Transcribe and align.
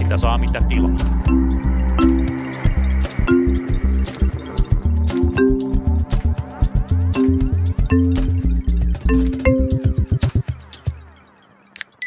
Mitä 0.00 0.16
saa, 0.16 0.38
mitä 0.38 0.60
tilaa. 0.68 0.96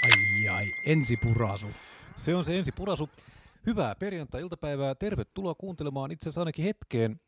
Ai 0.04 0.48
ai, 0.55 0.66
ensipurasu. 0.86 1.68
Se 2.16 2.36
on 2.36 2.46
se 2.46 2.60
ensi 2.60 2.71
purasu. 2.71 3.10
Hyvää 3.66 3.96
perjantai-iltapäivää. 3.96 4.96
Tervetuloa 4.96 5.55
kuuntelemaan 5.55 6.12
itse 6.12 6.23
asiassa 6.23 6.42
ainakin 6.42 6.66
hetkeen 6.66 7.20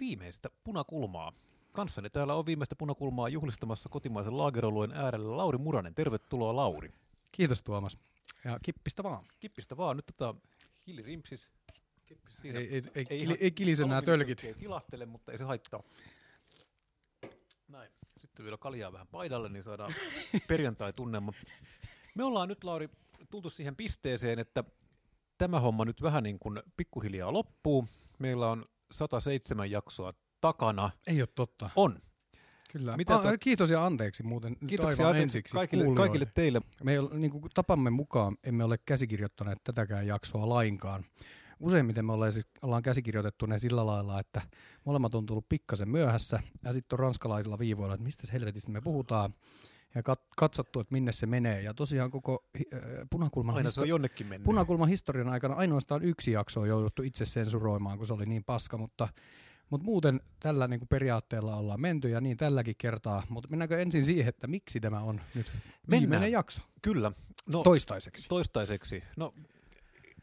viimeistä 0.00 0.48
punakulmaa. 0.64 1.32
Kanssani 1.72 2.10
täällä 2.10 2.34
on 2.34 2.46
viimeistä 2.46 2.76
punakulmaa 2.76 3.28
juhlistamassa 3.28 3.88
kotimaisen 3.88 4.38
laageroluen 4.38 4.92
äärellä 4.92 5.36
Lauri 5.36 5.58
Muranen. 5.58 5.94
Tervetuloa 5.94 6.56
Lauri. 6.56 6.88
Kiitos 7.32 7.62
Tuomas. 7.62 7.98
Ja 8.44 8.58
kippistä 8.62 9.02
vaan. 9.02 9.24
Kippistä 9.40 9.76
vaan. 9.76 9.96
Nyt 9.96 10.06
tota 10.06 10.34
Hilli 10.86 11.02
Rimpsis. 11.02 11.50
Siinä. 12.28 12.58
Ei, 12.58 12.74
ei, 12.74 12.82
ei, 12.94 13.06
ei, 13.10 13.36
ei 13.40 13.50
kilise 13.50 13.84
nämä 13.84 14.02
tölkit. 14.02 14.44
Ei 14.44 14.54
kilahtele, 14.54 15.06
mutta 15.06 15.32
ei 15.32 15.38
se 15.38 15.44
haittaa. 15.44 15.82
Näin. 17.68 17.90
Sitten 18.20 18.44
vielä 18.44 18.58
kaljaa 18.58 18.92
vähän 18.92 19.06
paidalle, 19.06 19.48
niin 19.48 19.62
saadaan 19.62 19.94
perjantai-tunnelma. 20.48 21.32
Me 22.14 22.24
ollaan 22.24 22.48
nyt, 22.48 22.64
Lauri, 22.64 22.88
tultu 23.30 23.50
siihen 23.50 23.76
pisteeseen, 23.76 24.38
että 24.38 24.64
tämä 25.38 25.60
homma 25.60 25.84
nyt 25.84 26.02
vähän 26.02 26.22
niin 26.22 26.38
kuin 26.38 26.62
pikkuhiljaa 26.76 27.32
loppuu. 27.32 27.88
Meillä 28.18 28.48
on 28.48 28.64
107 28.90 29.70
jaksoa 29.70 30.12
takana. 30.40 30.90
Ei 31.06 31.20
ole 31.20 31.28
totta. 31.34 31.70
On. 31.76 32.00
Kyllä. 32.72 32.96
Mitä 32.96 33.14
ah, 33.16 33.38
kiitos 33.40 33.70
ja 33.70 33.86
anteeksi 33.86 34.22
muuten 34.22 34.56
Kiitoksia 34.66 34.88
aivan 34.88 35.06
anteeksi 35.06 35.22
ensiksi 35.38 35.54
kaikille, 35.54 35.84
kuulijoille. 35.84 36.08
kaikille 36.08 36.32
teille. 36.34 36.60
Me 36.84 36.92
niin 37.12 37.30
kuin 37.30 37.44
tapamme 37.54 37.90
mukaan 37.90 38.36
emme 38.44 38.64
ole 38.64 38.78
käsikirjoittaneet 38.78 39.58
tätäkään 39.64 40.06
jaksoa 40.06 40.48
lainkaan. 40.48 41.04
Useimmiten 41.60 42.04
me 42.04 42.12
ollaan, 42.12 42.32
siis, 42.32 42.46
ollaan 42.62 42.82
käsikirjoitettu 42.82 43.46
ne 43.46 43.58
sillä 43.58 43.86
lailla, 43.86 44.20
että 44.20 44.40
molemmat 44.84 45.14
on 45.14 45.26
tullut 45.26 45.48
pikkasen 45.48 45.88
myöhässä 45.88 46.42
ja 46.64 46.72
sitten 46.72 46.96
on 46.96 46.98
ranskalaisilla 46.98 47.58
viivoilla, 47.58 47.94
että 47.94 48.04
mistä 48.04 48.28
helvetistä 48.32 48.70
me 48.70 48.80
puhutaan 48.80 49.34
ja 49.94 50.00
kat- 50.00 50.26
katsottu, 50.36 50.80
että 50.80 50.92
minne 50.92 51.12
se 51.12 51.26
menee. 51.26 51.62
Ja 51.62 51.74
tosiaan 51.74 52.10
koko 52.10 52.44
äh, 52.56 52.80
punakulman, 53.10 53.56
Aina 53.56 53.70
se 53.70 53.80
on 53.80 53.88
jonnekin 53.88 54.26
mennyt. 54.26 54.44
punakulman 54.44 54.88
historian 54.88 55.28
aikana 55.28 55.54
ainoastaan 55.54 56.02
yksi 56.02 56.32
jakso 56.32 56.60
on 56.60 56.68
jouduttu 56.68 57.02
itse 57.02 57.24
sensuroimaan, 57.24 57.98
kun 57.98 58.06
se 58.06 58.12
oli 58.12 58.26
niin 58.26 58.44
paska, 58.44 58.78
mutta, 58.78 59.08
mutta 59.70 59.84
muuten 59.84 60.20
tällä 60.40 60.68
niin 60.68 60.80
kuin 60.80 60.88
periaatteella 60.88 61.56
ollaan 61.56 61.80
menty 61.80 62.08
ja 62.08 62.20
niin 62.20 62.36
tälläkin 62.36 62.74
kertaa. 62.78 63.22
Mutta 63.28 63.48
mennäänkö 63.50 63.82
ensin 63.82 64.04
siihen, 64.04 64.28
että 64.28 64.46
miksi 64.46 64.80
tämä 64.80 65.00
on 65.00 65.20
nyt 65.34 65.46
Mennään. 65.46 66.00
viimeinen 66.00 66.32
jakso 66.32 66.60
Kyllä. 66.82 67.12
No, 67.52 67.62
toistaiseksi? 67.62 68.28
toistaiseksi. 68.28 69.02
No, 69.16 69.34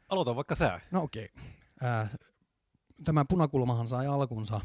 aloita 0.09 0.36
vaikka 0.36 0.56
sä. 0.56 0.81
No 0.92 1.03
okei. 1.03 1.30
Okay. 1.81 2.08
Tämä 3.03 3.25
punakulmahan 3.30 3.88
sai 3.88 4.08
alkunsa 4.08 4.62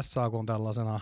SAK 0.00 0.32
tällaisena, 0.46 1.00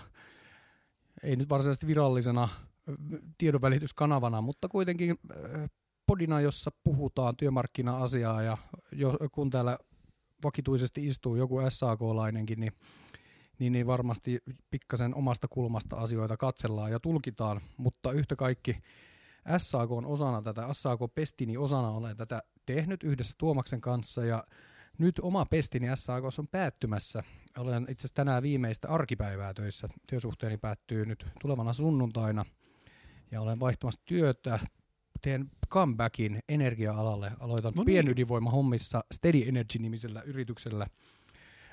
ei 1.23 1.37
nyt 1.37 1.48
varsinaisesti 1.48 1.87
virallisena 1.87 2.48
ö, 2.89 2.93
tiedonvälityskanavana, 3.39 4.41
mutta 4.41 4.69
kuitenkin 4.69 5.19
ö, 5.31 5.69
podina, 6.06 6.41
jossa 6.41 6.70
puhutaan 6.84 7.37
työmarkkina-asiaa 7.37 8.43
ja 8.43 8.59
jo, 8.93 9.19
kun 9.33 9.50
täällä 9.50 9.78
vakituisesti 10.45 11.06
istuu 11.06 11.37
joku 11.37 11.61
SAK-lainenkin, 11.69 12.61
niin, 12.61 12.73
niin, 13.58 13.72
niin 13.72 13.86
varmasti 13.86 14.39
pikkasen 14.70 15.14
omasta 15.14 15.48
kulmasta 15.48 15.97
asioita 15.97 16.36
katsellaan 16.36 16.92
ja 16.92 17.00
tulkitaan, 17.00 17.61
mutta 17.77 18.12
yhtä 18.12 18.36
kaikki 18.36 18.77
SAK 19.59 19.91
on 19.91 20.06
osana 20.06 20.42
tätä, 20.42 20.67
SAK 20.72 21.00
Pestini 21.14 21.56
osana 21.56 21.91
olen 21.91 22.17
tätä 22.17 22.42
tehnyt 22.67 23.03
yhdessä 23.03 23.34
Tuomaksen 23.38 23.81
kanssa 23.81 24.25
ja 24.25 24.44
nyt 24.99 25.19
oma 25.19 25.47
Pestini 25.47 25.87
SAK 25.94 26.25
on 26.38 26.49
päättymässä. 26.49 27.22
Olen 27.59 27.82
itse 27.82 28.00
asiassa 28.00 28.15
tänään 28.15 28.43
viimeistä 28.43 28.88
arkipäivää 28.88 29.54
töissä. 29.54 29.88
Työsuhteeni 30.06 30.56
päättyy 30.56 31.06
nyt 31.06 31.27
tulevana 31.41 31.72
sunnuntaina 31.72 32.44
ja 33.31 33.41
olen 33.41 33.60
vaihtamassa 33.60 34.00
työtä. 34.04 34.59
Teen 35.22 35.50
comebackin 35.69 36.41
energia-alalle. 36.48 37.32
Aloitan 37.41 37.72
No 37.72 37.77
no 37.77 37.84
niin. 37.84 37.87
pienydinvoimahommissa 37.87 39.04
Steady 39.15 39.43
Energy-nimisellä 39.48 40.22
yrityksellä 40.22 40.87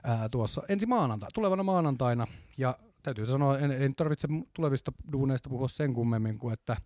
ää, 0.03 0.29
tuossa 0.29 0.61
ensi 0.69 0.85
maanantaina, 0.85 1.31
tulevana 1.33 1.63
maanantaina. 1.63 2.27
Ja 2.57 2.77
täytyy 3.03 3.25
sanoa, 3.25 3.57
en, 3.57 3.71
en 3.71 3.95
tarvitse 3.95 4.27
tulevista 4.53 4.91
duuneista 5.11 5.49
puhua 5.49 5.67
sen 5.67 5.93
kummemmin 5.93 6.39
kuin, 6.39 6.53
että 6.53 6.77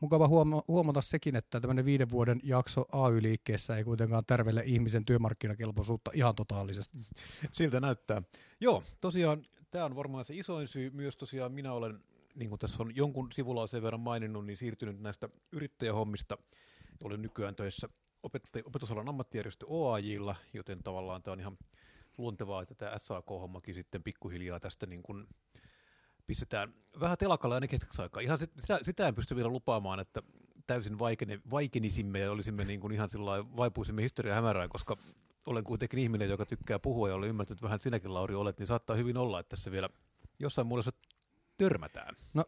mukava 0.00 0.28
huoma- 0.28 0.64
huomata 0.68 1.00
sekin, 1.00 1.36
että 1.36 1.60
tämmöinen 1.60 1.84
viiden 1.84 2.10
vuoden 2.10 2.40
jakso 2.42 2.86
AY-liikkeessä 2.92 3.76
ei 3.76 3.84
kuitenkaan 3.84 4.24
tärvele 4.26 4.62
ihmisen 4.66 5.04
työmarkkinakelpoisuutta 5.04 6.10
ihan 6.14 6.34
totaalisesti. 6.34 6.98
Siltä 7.52 7.80
näyttää. 7.80 8.22
Joo, 8.60 8.82
tosiaan 9.00 9.46
tämä 9.70 9.84
on 9.84 9.96
varmaan 9.96 10.24
se 10.24 10.34
isoin 10.34 10.68
syy. 10.68 10.90
Myös 10.90 11.16
tosiaan 11.16 11.52
minä 11.52 11.72
olen, 11.72 12.00
niin 12.34 12.48
kuin 12.48 12.58
tässä 12.58 12.82
on 12.82 12.96
jonkun 12.96 13.32
sivulla 13.32 13.66
sen 13.66 13.82
verran 13.82 14.00
maininnut, 14.00 14.46
niin 14.46 14.56
siirtynyt 14.56 15.00
näistä 15.00 15.28
yrittäjähommista. 15.52 16.38
Olen 17.04 17.22
nykyään 17.22 17.56
töissä 17.56 17.88
opet- 18.26 18.62
opetusalan 18.64 19.08
ammattijärjestö 19.08 19.66
OAJilla, 19.68 20.36
joten 20.52 20.82
tavallaan 20.82 21.22
tämä 21.22 21.32
on 21.32 21.40
ihan 21.40 21.58
luontevaa, 22.18 22.62
että 22.62 22.74
tämä 22.74 22.98
SAK-hommakin 22.98 23.74
sitten 23.74 24.02
pikkuhiljaa 24.02 24.60
tästä 24.60 24.86
niin 24.86 25.02
kuin 25.02 25.26
pistetään 26.26 26.74
vähän 27.00 27.18
telakalle 27.18 27.54
ainakin 27.54 27.76
hetkeksi 27.76 28.02
aikaa. 28.02 28.22
Ihan 28.22 28.38
sit- 28.38 28.52
sitä, 28.58 28.78
sitä 28.82 29.08
en 29.08 29.14
pysty 29.14 29.36
vielä 29.36 29.48
lupaamaan, 29.48 30.00
että 30.00 30.22
täysin 30.66 30.98
vaikene, 30.98 31.40
vaikenisimme 31.50 32.18
ja 32.18 32.32
olisimme 32.32 32.64
niin 32.64 32.80
kuin 32.80 32.92
ihan 32.92 33.10
sillä 33.10 33.56
vaipuisimme 33.56 34.02
historian 34.02 34.34
hämärään, 34.34 34.68
koska 34.68 34.96
olen 35.46 35.64
kuitenkin 35.64 35.98
ihminen, 35.98 36.28
joka 36.28 36.46
tykkää 36.46 36.78
puhua 36.78 37.08
ja 37.08 37.14
olen 37.14 37.28
ymmärtänyt 37.28 37.58
että 37.58 37.64
vähän 37.64 37.80
sinäkin 37.80 38.14
Lauri 38.14 38.34
olet, 38.34 38.58
niin 38.58 38.66
saattaa 38.66 38.96
hyvin 38.96 39.16
olla, 39.16 39.40
että 39.40 39.56
tässä 39.56 39.70
vielä 39.70 39.88
jossain 40.38 40.66
muodossa 40.66 40.92
törmätään. 41.58 42.14
No, 42.34 42.44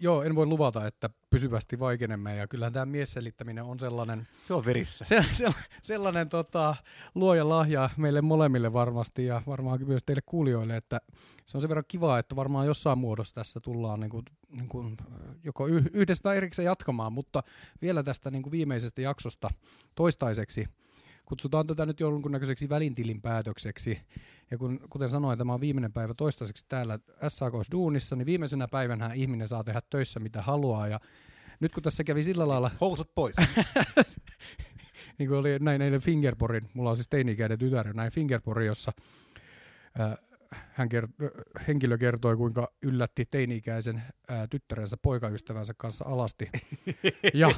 joo, 0.00 0.22
en 0.22 0.34
voi 0.34 0.46
luvata, 0.46 0.86
että 0.86 1.10
pysyvästi 1.30 1.78
vaikenemme 1.78 2.36
ja 2.36 2.48
kyllähän 2.48 2.72
tämä 2.72 2.86
miesselittäminen 2.86 3.64
on 3.64 3.78
sellainen, 3.80 4.28
Se 4.42 4.54
on 4.54 4.64
verissä. 4.64 5.04
se, 5.04 5.24
se, 5.32 5.46
sellainen 5.82 6.28
tota, 6.28 6.76
luoja 7.14 7.48
lahja 7.48 7.90
meille 7.96 8.22
molemmille 8.22 8.72
varmasti 8.72 9.24
ja 9.26 9.42
varmaan 9.46 9.78
myös 9.86 10.02
teille 10.06 10.22
kuulijoille, 10.26 10.76
että 10.76 11.00
se 11.46 11.56
on 11.56 11.60
sen 11.60 11.68
verran 11.68 11.84
kivaa, 11.88 12.18
että 12.18 12.36
varmaan 12.36 12.66
jossain 12.66 12.98
muodossa 12.98 13.34
tässä 13.34 13.60
tullaan 13.60 14.00
niin 14.00 14.10
kuin, 14.10 14.24
niin 14.50 14.68
kuin, 14.68 14.96
joko 15.44 15.66
yh- 15.68 15.90
yhdessä 15.92 16.22
tai 16.22 16.36
erikseen 16.36 16.66
jatkamaan, 16.66 17.12
mutta 17.12 17.42
vielä 17.82 18.02
tästä 18.02 18.30
niin 18.30 18.42
kuin 18.42 18.50
viimeisestä 18.50 19.02
jaksosta 19.02 19.50
toistaiseksi 19.94 20.66
kutsutaan 21.28 21.66
tätä 21.66 21.86
nyt 21.86 22.00
jonkunnäköiseksi 22.00 22.68
välintilin 22.68 23.22
päätökseksi. 23.22 23.98
Ja 24.50 24.58
kun, 24.58 24.80
kuten 24.90 25.08
sanoin, 25.08 25.38
tämä 25.38 25.54
on 25.54 25.60
viimeinen 25.60 25.92
päivä 25.92 26.14
toistaiseksi 26.14 26.66
täällä 26.68 26.98
SAKs 27.28 27.70
duunissa, 27.72 28.16
niin 28.16 28.26
viimeisenä 28.26 28.68
päivänä 28.68 29.12
ihminen 29.14 29.48
saa 29.48 29.64
tehdä 29.64 29.82
töissä 29.90 30.20
mitä 30.20 30.42
haluaa. 30.42 30.88
Ja 30.88 31.00
nyt 31.60 31.72
kun 31.72 31.82
tässä 31.82 32.04
kävi 32.04 32.24
sillä 32.24 32.48
lailla, 32.48 32.70
Housut 32.80 33.14
pois. 33.14 33.36
niin 35.18 35.28
kuin 35.28 35.38
oli 35.38 35.58
näin 35.58 35.82
eilen 35.82 36.00
Fingerporin, 36.00 36.70
mulla 36.74 36.90
on 36.90 36.96
siis 36.96 37.08
teini-ikäinen 37.08 37.58
tytär, 37.58 37.92
näin 37.94 38.12
Fingerporin, 38.12 38.66
jossa 38.66 38.92
ää, 39.98 40.16
hän 40.50 40.88
kert- 40.88 41.44
henkilö 41.68 41.98
kertoi, 41.98 42.36
kuinka 42.36 42.72
yllätti 42.82 43.26
teini-ikäisen 43.30 44.02
ää, 44.28 44.46
tyttärensä 44.46 44.96
poikaystävänsä 45.02 45.74
kanssa 45.76 46.04
alasti. 46.08 46.50
Ja 47.34 47.50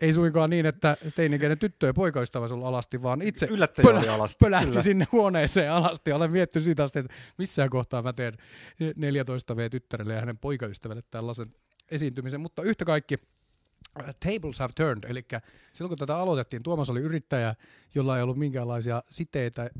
ei 0.00 0.12
suinkaan 0.12 0.50
niin, 0.50 0.66
että 0.66 0.96
teini-ikäinen 1.16 1.58
tyttö 1.58 1.86
ja 1.86 1.94
poikaystävä 1.94 2.48
sulla 2.48 2.68
alasti, 2.68 3.02
vaan 3.02 3.22
itse 3.22 3.46
Yllättäjä 3.50 3.86
pölä- 3.88 3.98
oli 3.98 4.08
alasti. 4.08 4.36
pölähti 4.40 4.68
Kyllä. 4.68 4.82
sinne 4.82 5.06
huoneeseen 5.12 5.72
alasti. 5.72 6.12
Olen 6.12 6.30
miettinyt 6.30 6.64
siitä 6.64 6.84
asti, 6.84 6.98
että 6.98 7.14
missään 7.38 7.70
kohtaa 7.70 8.02
mä 8.02 8.12
teen 8.12 8.34
14V-tyttärelle 8.80 10.14
ja 10.14 10.20
hänen 10.20 10.38
poikaystävälle 10.38 11.02
tällaisen 11.10 11.46
esiintymisen. 11.90 12.40
Mutta 12.40 12.62
yhtä 12.62 12.84
kaikki, 12.84 13.16
tables 14.20 14.58
have 14.58 14.72
turned, 14.76 15.10
eli 15.10 15.24
silloin 15.72 15.90
kun 15.90 15.98
tätä 15.98 16.16
aloitettiin, 16.16 16.62
Tuomas 16.62 16.90
oli 16.90 17.00
yrittäjä, 17.00 17.54
jolla 17.94 18.16
ei 18.16 18.22
ollut 18.22 18.38
minkäänlaisia 18.38 19.02
siteitä, 19.10 19.70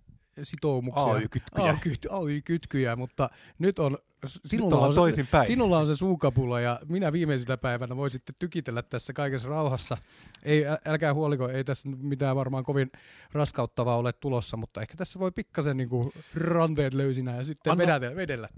sitoumuksia. 0.43 1.05
AY-kytkyjä. 1.13 1.73
AY-kyt- 1.73 2.07
AY-kytkyjä, 2.11 2.97
mutta 2.97 3.31
nyt 3.59 3.79
on, 3.79 3.99
sinulla 4.47 4.75
ollaan 4.77 4.89
on, 4.89 4.95
se- 4.95 4.99
toisinpäin. 5.01 5.47
sinulla 5.47 5.79
on 5.79 5.87
se 5.87 5.97
suukapula 5.97 6.61
ja 6.61 6.81
minä 6.89 7.13
viimeisenä 7.13 7.57
päivänä 7.57 7.97
voi 7.97 8.11
sitten 8.11 8.35
tykitellä 8.39 8.83
tässä 8.83 9.13
kaikessa 9.13 9.49
rauhassa. 9.49 9.99
Ei, 10.43 10.65
älkää 10.87 11.15
huoliko, 11.15 11.49
ei 11.49 11.65
tässä 11.65 11.89
nyt 11.89 12.03
mitään 12.03 12.37
varmaan 12.37 12.65
kovin 12.65 12.91
raskauttavaa 13.33 13.97
ole 13.97 14.13
tulossa, 14.13 14.57
mutta 14.57 14.81
ehkä 14.81 14.97
tässä 14.97 15.19
voi 15.19 15.31
pikkasen 15.33 15.77
niin 15.77 15.89
kuin 15.89 16.13
ranteet 16.35 16.95
löysinä 16.95 17.37
ja 17.37 17.45
sitten 17.45 17.71
Anna- 17.71 17.83
vedätä, 17.87 18.17
vedellä. 18.17 18.49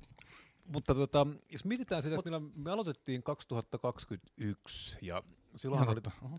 Mutta 0.72 0.94
tota, 0.94 1.26
jos 1.52 1.64
mietitään 1.64 2.02
sitä, 2.02 2.16
että 2.16 2.30
me 2.56 2.70
aloitettiin 2.70 3.22
2021 3.22 4.98
ja 5.02 5.22
silloin 5.56 5.88
oli. 5.88 6.00
Oho. 6.24 6.38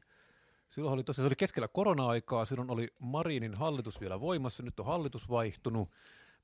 Silloin 0.70 0.94
oli 0.94 1.04
tosiaan, 1.04 1.26
se 1.26 1.28
oli 1.28 1.36
keskellä 1.36 1.68
korona-aikaa, 1.68 2.46
silloin 2.46 2.72
oli 2.72 2.88
Marinin 3.00 3.54
hallitus 3.58 4.02
vielä 4.02 4.20
voimassa, 4.20 4.64
nyt 4.64 4.80
on 4.80 4.86
hallitus 4.86 5.30
vaihtunut. 5.30 5.90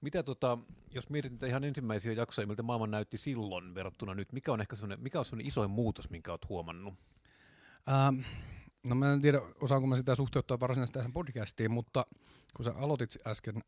Mitä 0.01 0.23
tota, 0.23 0.57
jos 0.93 1.09
mietit 1.09 1.31
niitä 1.31 1.47
ihan 1.47 1.63
ensimmäisiä 1.63 2.13
jaksoja, 2.13 2.47
miltä 2.47 2.63
maailma 2.63 2.87
näytti 2.87 3.17
silloin 3.17 3.75
verrattuna 3.75 4.13
nyt, 4.13 4.33
mikä 4.33 4.53
on 4.53 4.61
ehkä 4.61 4.75
sellainen, 4.75 5.03
mikä 5.03 5.19
on 5.19 5.25
sellainen 5.25 5.47
isoin 5.47 5.69
muutos, 5.69 6.09
minkä 6.09 6.31
olet 6.31 6.49
huomannut? 6.49 6.93
Ähm, 7.89 8.19
no 8.87 8.95
mä 8.95 9.13
en 9.13 9.21
tiedä, 9.21 9.41
osaanko 9.61 9.87
mä 9.87 9.95
sitä 9.95 10.15
suhteuttaa 10.15 10.59
varsinaisesti 10.59 10.99
tähän 10.99 11.13
podcastiin, 11.13 11.71
mutta 11.71 12.05
kun 12.55 12.65
sä 12.65 12.73
aloitit 12.75 13.17
äsken 13.27 13.63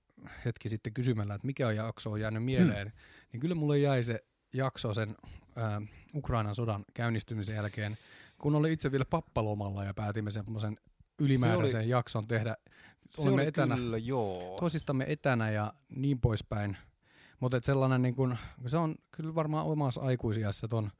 hetki 0.45 0.69
sitten 0.69 0.94
kysymällä, 0.94 1.36
että 1.36 1.48
mikä 1.48 1.71
jakso 1.71 2.12
on 2.12 2.21
jäänyt 2.21 2.44
mieleen, 2.44 2.88
hmm. 2.88 2.98
niin 3.31 3.42
kyllä 3.42 3.56
mulle 3.56 3.80
jäi 3.80 4.04
se 4.04 4.24
jakso 4.54 4.94
sen 4.94 5.15
äh, 5.57 5.89
Ukrainan 6.15 6.56
sodan 6.56 6.86
käynnistymisen 6.94 7.56
jälkeen, 7.56 7.98
kun 8.42 8.56
oli 8.56 8.74
itse 8.74 8.92
vielä 8.92 9.06
pappalomalla 9.06 9.84
ja 9.84 9.94
päätimme 9.94 10.31
semmoisen 10.31 10.78
ylimääräisen 11.19 11.81
oli, 11.81 11.89
jakson 11.89 12.28
tehdä. 12.28 12.57
Se 13.10 13.22
Olemme 13.22 13.42
oli 13.42 13.48
etänä, 13.48 13.75
kyllä, 13.75 13.98
joo. 13.98 14.57
toisistamme 14.60 15.06
etänä 15.07 15.50
ja 15.51 15.74
niin 15.89 16.19
poispäin. 16.19 16.78
Mutta 17.39 17.60
sellainen, 17.63 18.01
niin 18.01 18.16
kun, 18.16 18.38
se 18.66 18.78
on 18.78 18.95
kyllä 19.12 19.36
varmaan 19.36 19.66
omassa 19.66 20.01
aikuisiassa 20.01 20.68
tuon 20.68 20.92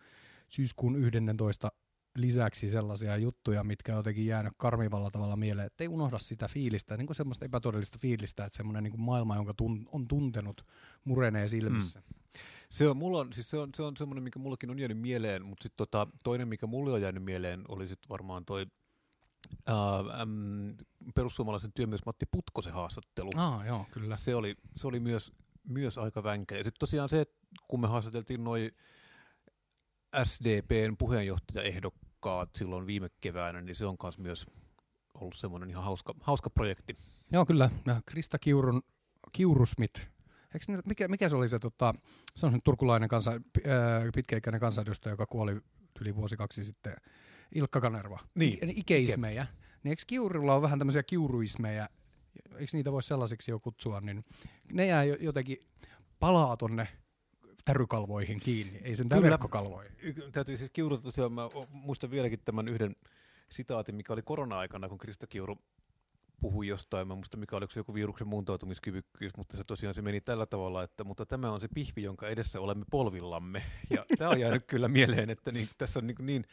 syyskuun 0.48 0.96
11 0.96 1.72
lisäksi 2.18 2.70
sellaisia 2.70 3.18
juttuja, 3.18 3.64
mitkä 3.64 3.92
on 3.92 3.98
jotenkin 3.98 4.26
jäänyt 4.26 4.54
karmivalla 4.58 5.12
tavalla 5.12 5.36
mieleen, 5.36 5.66
että 5.66 5.84
ei 5.84 5.88
unohda 5.88 6.20
sitä 6.20 6.48
fiilistä, 6.48 6.98
niin 6.98 7.08
kuin 7.08 7.16
semmoista 7.16 7.46
epätodellista 7.46 8.00
fiilistä, 8.02 8.46
että 8.46 8.58
semmoinen 8.58 8.84
niin 8.84 8.92
kuin 8.92 9.02
maailma, 9.02 9.36
jonka 9.36 9.54
tun, 9.54 9.90
on 9.92 10.08
tuntenut, 10.08 10.66
murenee 11.04 11.48
silmissä. 11.48 12.00
Mm. 12.00 12.40
Se 12.70 12.90
on, 12.90 12.98
mulla 12.98 13.20
on, 13.20 13.34
siis 13.34 13.50
se 13.50 13.58
on, 13.58 13.70
se 13.76 13.84
on 13.84 13.98
semmoinen, 13.98 14.24
mikä 14.24 14.40
mullekin 14.40 14.70
on 14.70 14.80
jäänyt 14.80 15.00
mieleen, 15.00 15.46
mutta 15.46 15.64
sitten 15.64 15.78
tota, 15.78 16.08
toinen, 16.24 16.48
mikä 16.48 16.68
mulle 16.68 16.92
on 16.92 17.02
jäänyt 17.02 17.24
mieleen, 17.24 17.64
oli 17.68 17.88
sitten 17.88 18.10
varmaan 18.10 18.46
toi 18.46 18.66
Uh, 19.70 20.24
um, 20.24 20.76
perussuomalaisen 21.16 21.74
työmies 21.74 22.06
Matti 22.06 22.26
Putkosen 22.32 22.74
haastattelu. 22.74 23.32
Ah, 23.36 23.66
joo, 23.66 23.86
kyllä. 23.92 24.18
Se 24.18 24.36
oli, 24.36 24.56
se 24.76 24.88
oli 24.88 25.00
myös, 25.00 25.32
myös 25.64 25.98
aika 25.98 26.24
vänkä. 26.24 26.58
Ja 26.58 26.64
sitten 26.64 26.80
tosiaan 26.80 27.10
se, 27.10 27.26
kun 27.68 27.82
me 27.82 27.88
haastateltiin 27.88 28.44
noin 28.44 28.72
SDPn 30.24 30.96
puheenjohtajaehdokkaat 30.98 32.07
silloin 32.56 32.88
viime 32.88 33.08
keväänä, 33.22 33.62
niin 33.62 33.76
se 33.76 33.86
on 33.86 33.98
myös 34.02 34.18
myös 34.18 34.46
ollut 35.14 35.36
semmoinen 35.36 35.70
ihan 35.70 35.84
hauska, 35.84 36.14
hauska 36.22 36.50
projekti. 36.50 36.96
Joo, 37.32 37.46
kyllä. 37.46 37.70
Ja 37.88 38.02
Krista 38.06 38.40
Kiurun, 38.40 38.82
Kiurusmit, 39.32 40.10
Eikö, 40.54 40.82
mikä, 40.86 41.08
mikä 41.08 41.30
se 41.30 41.36
oli 41.36 41.48
se, 41.48 41.60
tota, 41.60 41.94
se 42.36 42.46
on 42.46 42.60
turkulainen 42.64 43.10
kansa, 43.10 43.32
pitkäikäinen 44.16 44.62
kansanedustaja, 44.62 45.14
joka 45.14 45.26
kuoli 45.26 45.62
yli 46.02 46.16
vuosi 46.16 46.38
kaksi 46.38 46.64
sitten, 46.64 46.96
Ilkka 47.56 47.82
Kanerva. 47.82 48.20
Niin. 48.36 48.58
Ikeismejä. 48.70 49.44
Ike. 49.44 49.68
Niin 49.84 49.90
eikö 49.90 50.04
Kiurulla 50.08 50.56
on 50.56 50.62
vähän 50.62 50.80
tämmöisiä 50.80 51.04
kiuruismejä, 51.04 51.90
eikö 52.52 52.72
niitä 52.74 52.92
voi 52.92 53.04
sellaisiksi 53.04 53.52
jo 53.52 53.60
kutsua, 53.60 54.02
niin 54.02 54.26
ne 54.72 54.86
jää 54.86 55.04
jotenkin 55.04 55.58
palaa 56.20 56.58
tonne 56.58 56.88
tärykalvoihin 57.68 58.40
kiinni, 58.40 58.80
ei 58.84 58.96
sen 58.96 59.10
verkkokalvoihin. 59.10 59.92
Täytyy 60.32 60.58
siis 60.58 60.72
Kiurulta 60.72 61.04
tosiaan, 61.04 61.32
mä 61.32 61.50
muistan 61.70 62.12
vieläkin 62.12 62.40
tämän 62.46 62.68
yhden 62.68 62.96
sitaatin, 63.50 63.96
mikä 63.96 64.14
oli 64.14 64.22
korona-aikana, 64.22 64.90
kun 64.90 64.98
Krista 64.98 65.28
Kiuru 65.28 65.58
puhui 66.40 66.68
jostain, 66.68 67.08
mä 67.08 67.16
muista 67.16 67.38
mikä 67.38 67.58
oli 67.58 67.66
joku 67.76 67.94
viruksen 67.94 68.28
muuntautumiskyvykkyys, 68.28 69.38
mutta 69.38 69.58
se 69.58 69.64
tosiaan 69.64 69.96
se 69.96 70.02
meni 70.02 70.22
tällä 70.22 70.46
tavalla, 70.46 70.84
että 70.84 71.04
mutta 71.04 71.26
tämä 71.26 71.52
on 71.52 71.62
se 71.62 71.68
pihvi, 71.74 72.04
jonka 72.04 72.28
edessä 72.28 72.62
olemme 72.62 72.86
polvillamme. 72.92 73.64
Ja 73.90 74.06
tämä 74.18 74.30
on 74.30 74.40
jäänyt 74.40 74.66
kyllä 74.68 74.88
mieleen, 74.88 75.30
että 75.30 75.52
niin, 75.52 75.70
tässä 75.78 76.00
on 76.00 76.08
niin, 76.08 76.18
niin 76.20 76.46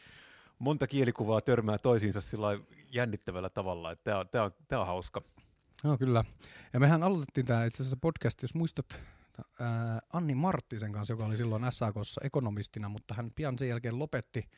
monta 0.58 0.86
kielikuvaa 0.86 1.40
törmää 1.40 1.78
toisiinsa 1.78 2.20
sillä 2.20 2.48
jännittävällä 2.92 3.50
tavalla, 3.50 3.92
että 3.92 4.04
tämä 4.04 4.18
on, 4.18 4.28
tämä 4.28 4.44
on, 4.44 4.50
tämä 4.68 4.80
on 4.80 4.86
hauska. 4.86 5.22
No 5.84 5.98
kyllä. 5.98 6.24
Ja 6.72 6.80
mehän 6.80 7.02
aloitettiin 7.02 7.46
tämä 7.46 7.64
itse 7.64 7.82
asiassa 7.82 7.98
podcast, 8.00 8.42
jos 8.42 8.54
muistat, 8.54 9.04
ää, 9.60 10.00
Anni 10.12 10.34
Marttisen 10.34 10.92
kanssa, 10.92 11.12
joka 11.12 11.24
oli 11.24 11.36
silloin 11.36 11.64
SAKssa 11.70 12.20
ekonomistina, 12.24 12.88
mutta 12.88 13.14
hän 13.14 13.30
pian 13.34 13.58
sen 13.58 13.68
jälkeen 13.68 13.98
lopetti 13.98 14.48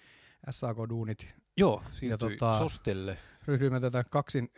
SAK-duunit. 0.51 1.27
Joo, 1.57 1.83
ja 2.03 2.19
tota, 2.19 2.59
Sostelle. 2.59 3.19
Ryhdyimme 3.47 3.81
tätä 3.81 4.05
kaksin, 4.05 4.49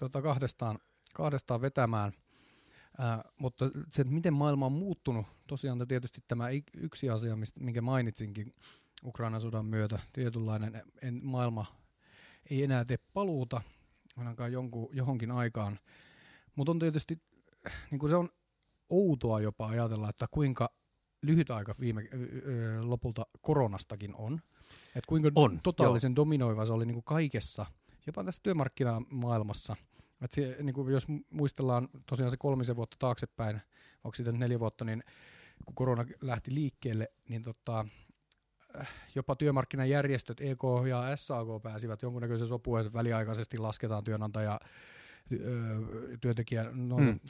tota, 0.00 0.22
kahdestaan, 0.22 0.78
kahdestaan 1.14 1.60
vetämään. 1.60 2.12
Ää, 2.98 3.24
mutta 3.38 3.70
se, 3.90 4.04
miten 4.04 4.34
maailma 4.34 4.66
on 4.66 4.72
muuttunut, 4.72 5.26
tosiaan 5.46 5.88
tietysti 5.88 6.20
tämä 6.28 6.48
yksi 6.74 7.10
asia, 7.10 7.36
mistä, 7.36 7.60
minkä 7.60 7.82
mainitsinkin 7.82 8.54
Ukrainan 9.04 9.40
sodan 9.40 9.66
myötä, 9.66 9.98
tietynlainen 10.12 10.82
en, 11.02 11.20
maailma 11.22 11.66
ei 12.50 12.64
enää 12.64 12.84
tee 12.84 12.96
paluuta, 13.12 13.62
ainakaan 14.16 14.52
jonkun, 14.52 14.88
johonkin 14.92 15.30
aikaan. 15.30 15.78
Mutta 16.56 16.70
on 16.70 16.78
tietysti, 16.78 17.22
niin 17.90 17.98
kuin 17.98 18.10
se 18.10 18.16
on 18.16 18.28
outoa 18.90 19.40
jopa 19.40 19.66
ajatella, 19.66 20.08
että 20.08 20.26
kuinka 20.30 20.70
lyhyt 21.22 21.50
aika 21.50 21.74
viime, 21.80 22.08
ö, 22.12 22.82
lopulta 22.82 23.26
koronastakin 23.40 24.14
on. 24.14 24.40
Että 24.86 25.08
kuinka 25.08 25.30
on, 25.34 25.60
totaalisen 25.62 26.10
joo. 26.10 26.16
dominoiva 26.16 26.66
se 26.66 26.72
oli 26.72 26.86
niin 26.86 26.94
kuin 26.94 27.04
kaikessa, 27.04 27.66
jopa 28.06 28.24
tässä 28.24 28.40
työmarkkinamaailmassa. 28.42 29.76
Et 30.20 30.32
se, 30.32 30.56
niin 30.62 30.74
kuin 30.74 30.92
jos 30.92 31.06
muistellaan 31.30 31.88
tosiaan 32.06 32.30
se 32.30 32.36
kolmisen 32.36 32.76
vuotta 32.76 32.96
taaksepäin, 32.98 33.60
onko 34.04 34.14
siitä 34.14 34.32
neljä 34.32 34.60
vuotta, 34.60 34.84
niin 34.84 35.02
kun 35.64 35.74
korona 35.74 36.04
lähti 36.20 36.54
liikkeelle, 36.54 37.08
niin 37.28 37.42
tota, 37.42 37.84
jopa 39.14 39.36
työmarkkinajärjestöt 39.36 40.40
EK 40.40 40.62
ja 40.88 41.16
SAK 41.16 41.62
pääsivät 41.62 42.02
jonkunnäköisen 42.02 42.48
sopuun, 42.48 42.80
että 42.80 42.92
väliaikaisesti 42.92 43.58
lasketaan 43.58 44.04
työnantaja 44.04 44.60
työntekijä, 46.20 46.64
no, 46.72 46.96
mm. 46.98 47.20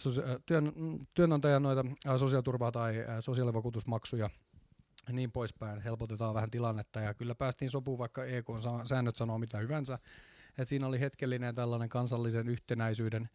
työn, 0.46 0.72
työnantajan 1.14 1.62
noita 1.62 1.84
sosiaaliturvaa 2.19 2.72
tai 2.72 2.94
sosiaalivakuutusmaksuja 3.20 4.31
ja 5.06 5.12
niin 5.12 5.32
poispäin, 5.32 5.81
helpotetaan 5.81 6.34
vähän 6.34 6.50
tilannetta 6.50 7.00
ja 7.00 7.14
kyllä 7.14 7.34
päästiin 7.34 7.70
sopuun, 7.70 7.98
vaikka 7.98 8.25
EK 8.25 8.46
säännöt 8.84 9.16
sanoo 9.16 9.38
mitä 9.38 9.58
hyvänsä, 9.58 9.98
että 10.48 10.64
siinä 10.64 10.87
oli 10.87 11.00
hetkellinen 11.00 11.54
tällainen 11.54 11.88
kansallisen 11.88 12.48
yhtenäisyyden 12.48 13.28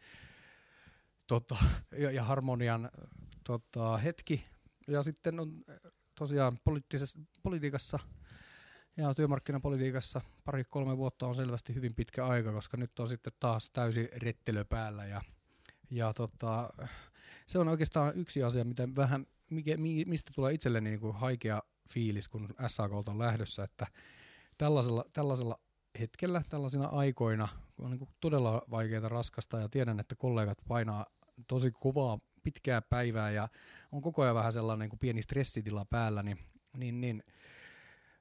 tota, 1.26 1.56
ja, 1.98 2.10
ja 2.10 2.24
harmonian 2.24 2.90
tota, 3.44 3.96
hetki. 3.96 4.44
Ja 4.88 5.02
sitten 5.02 5.40
on 5.40 5.64
tosiaan 6.14 6.58
politiikassa 7.42 7.98
ja 8.96 9.14
työmarkkinapolitiikassa 9.14 10.20
pari-kolme 10.44 10.96
vuotta 10.96 11.26
on 11.26 11.34
selvästi 11.34 11.74
hyvin 11.74 11.94
pitkä 11.94 12.26
aika, 12.26 12.52
koska 12.52 12.76
nyt 12.76 12.98
on 12.98 13.08
sitten 13.08 13.32
taas 13.40 13.70
täysi 13.70 14.08
rettelö 14.12 14.64
päällä. 14.64 15.04
Ja, 15.06 15.22
ja 15.90 16.12
tota, 16.14 16.70
se 17.46 17.58
on 17.58 17.68
oikeastaan 17.68 18.12
yksi 18.16 18.42
asia, 18.42 18.64
mitä 18.64 18.88
vähän, 18.96 19.26
mikä, 19.50 19.76
mistä 20.06 20.30
tulee 20.34 20.52
itselleni 20.52 20.90
niin 20.90 21.00
kuin 21.00 21.14
haikea 21.14 21.62
fiilis, 21.94 22.28
kun 22.28 22.48
SAK 22.66 22.92
on 22.92 23.18
lähdössä, 23.18 23.64
että 23.64 23.86
tällaisella, 24.58 25.04
tällaisella 25.12 25.58
hetkellä, 26.00 26.42
tällaisina 26.48 26.86
aikoina, 26.86 27.48
on 27.78 27.90
niin 27.90 27.98
kuin 27.98 28.10
todella 28.20 28.62
vaikeaa 28.70 29.08
raskasta. 29.08 29.60
Ja 29.60 29.68
tiedän, 29.68 30.00
että 30.00 30.14
kollegat 30.14 30.58
painaa 30.68 31.06
tosi 31.48 31.70
kovaa 31.70 32.18
pitkää 32.42 32.82
päivää 32.82 33.30
ja 33.30 33.48
on 33.92 34.02
koko 34.02 34.22
ajan 34.22 34.34
vähän 34.34 34.52
sellainen 34.52 34.80
niin 34.80 34.90
kuin 34.90 34.98
pieni 34.98 35.22
stressitila 35.22 35.84
päällä, 35.84 36.22
niin, 36.22 36.38
niin, 36.76 37.00
niin 37.00 37.22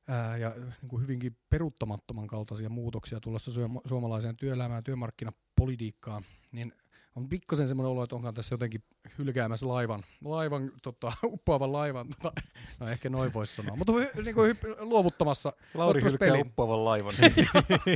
ää, 0.08 0.38
ja 0.38 0.50
niin 0.50 0.89
kuin 0.89 1.01
hyvinkin 1.01 1.38
peruuttamattoman 1.50 2.27
kaltaisia 2.27 2.70
muutoksia 2.70 3.20
tulossa 3.20 3.51
suomalaiseen 3.86 4.38
työelämään 4.38 4.77
ja 4.77 4.84
työmarkkinapolitiikkaan, 4.84 6.25
niin 6.51 6.74
on 7.15 7.29
pikkasen 7.29 7.67
semmoinen 7.67 7.91
olo, 7.91 8.03
että 8.03 8.15
onkaan 8.15 8.34
tässä 8.34 8.53
jotenkin 8.53 8.84
hylkäämässä 9.17 9.67
laivan, 9.67 10.03
laivan 10.24 10.72
tota, 10.81 11.12
uppoavan 11.34 11.72
laivan, 11.72 12.08
tota, 12.10 12.41
no 12.79 12.88
ehkä 12.88 13.10
noin 13.10 13.34
voisi 13.34 13.55
sanoa, 13.55 13.75
mutta 13.75 13.93
niin 14.24 14.36
kuin 14.36 14.58
luovuttamassa. 14.79 15.53
Lauri 15.74 16.03
hylkää 16.03 16.34
uppoavan 16.34 16.86
laivan. 16.86 17.15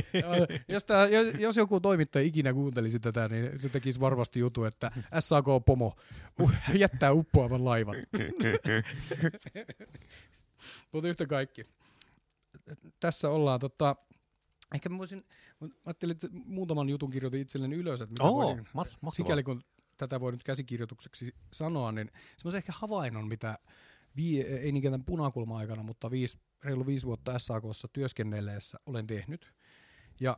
jos, 0.68 0.84
tää, 0.84 1.08
jos, 1.08 1.38
jos, 1.38 1.56
joku 1.56 1.80
toimittaja 1.80 2.24
ikinä 2.24 2.52
kuuntelisi 2.52 3.00
tätä, 3.00 3.28
niin 3.28 3.60
se 3.60 3.68
tekisi 3.68 4.00
varmasti 4.00 4.38
jutu, 4.38 4.64
että 4.64 4.90
SAK-pomo 5.18 5.96
uh, 6.40 6.52
jättää 6.74 7.12
uppoavan 7.12 7.64
laivan. 7.64 7.94
mutta 10.92 11.08
yhtä 11.08 11.26
kaikki. 11.26 11.66
Tässä 13.00 13.30
ollaan 13.30 13.60
tota, 13.60 13.96
Ehkä 14.74 14.88
mä 14.88 14.98
voisin, 14.98 15.24
mä 15.60 15.68
ajattelin, 15.84 16.12
että 16.12 16.28
muutaman 16.32 16.88
jutun 16.88 17.10
kirjoitin 17.10 17.40
itselleni 17.40 17.76
ylös, 17.76 18.00
että 18.00 18.12
mitä 18.12 18.24
Oo, 18.24 18.34
voisin, 18.34 18.68
mas, 18.72 18.98
sikäli 19.16 19.42
kun 19.42 19.62
tätä 19.96 20.20
voi 20.20 20.32
nyt 20.32 20.44
käsikirjoitukseksi 20.44 21.34
sanoa, 21.52 21.92
niin 21.92 22.10
semmoisen 22.36 22.58
ehkä 22.58 22.72
havainnon, 22.76 23.28
mitä 23.28 23.58
vii, 24.16 24.42
ei 24.42 24.72
niinkään 24.72 24.92
tämän 24.92 25.04
punakulma-aikana, 25.04 25.82
mutta 25.82 26.10
viisi, 26.10 26.38
reilu 26.64 26.86
viisi 26.86 27.06
vuotta 27.06 27.38
SAKssa 27.38 27.88
työskennelleessä 27.92 28.78
olen 28.86 29.06
tehnyt. 29.06 29.54
Ja 30.20 30.36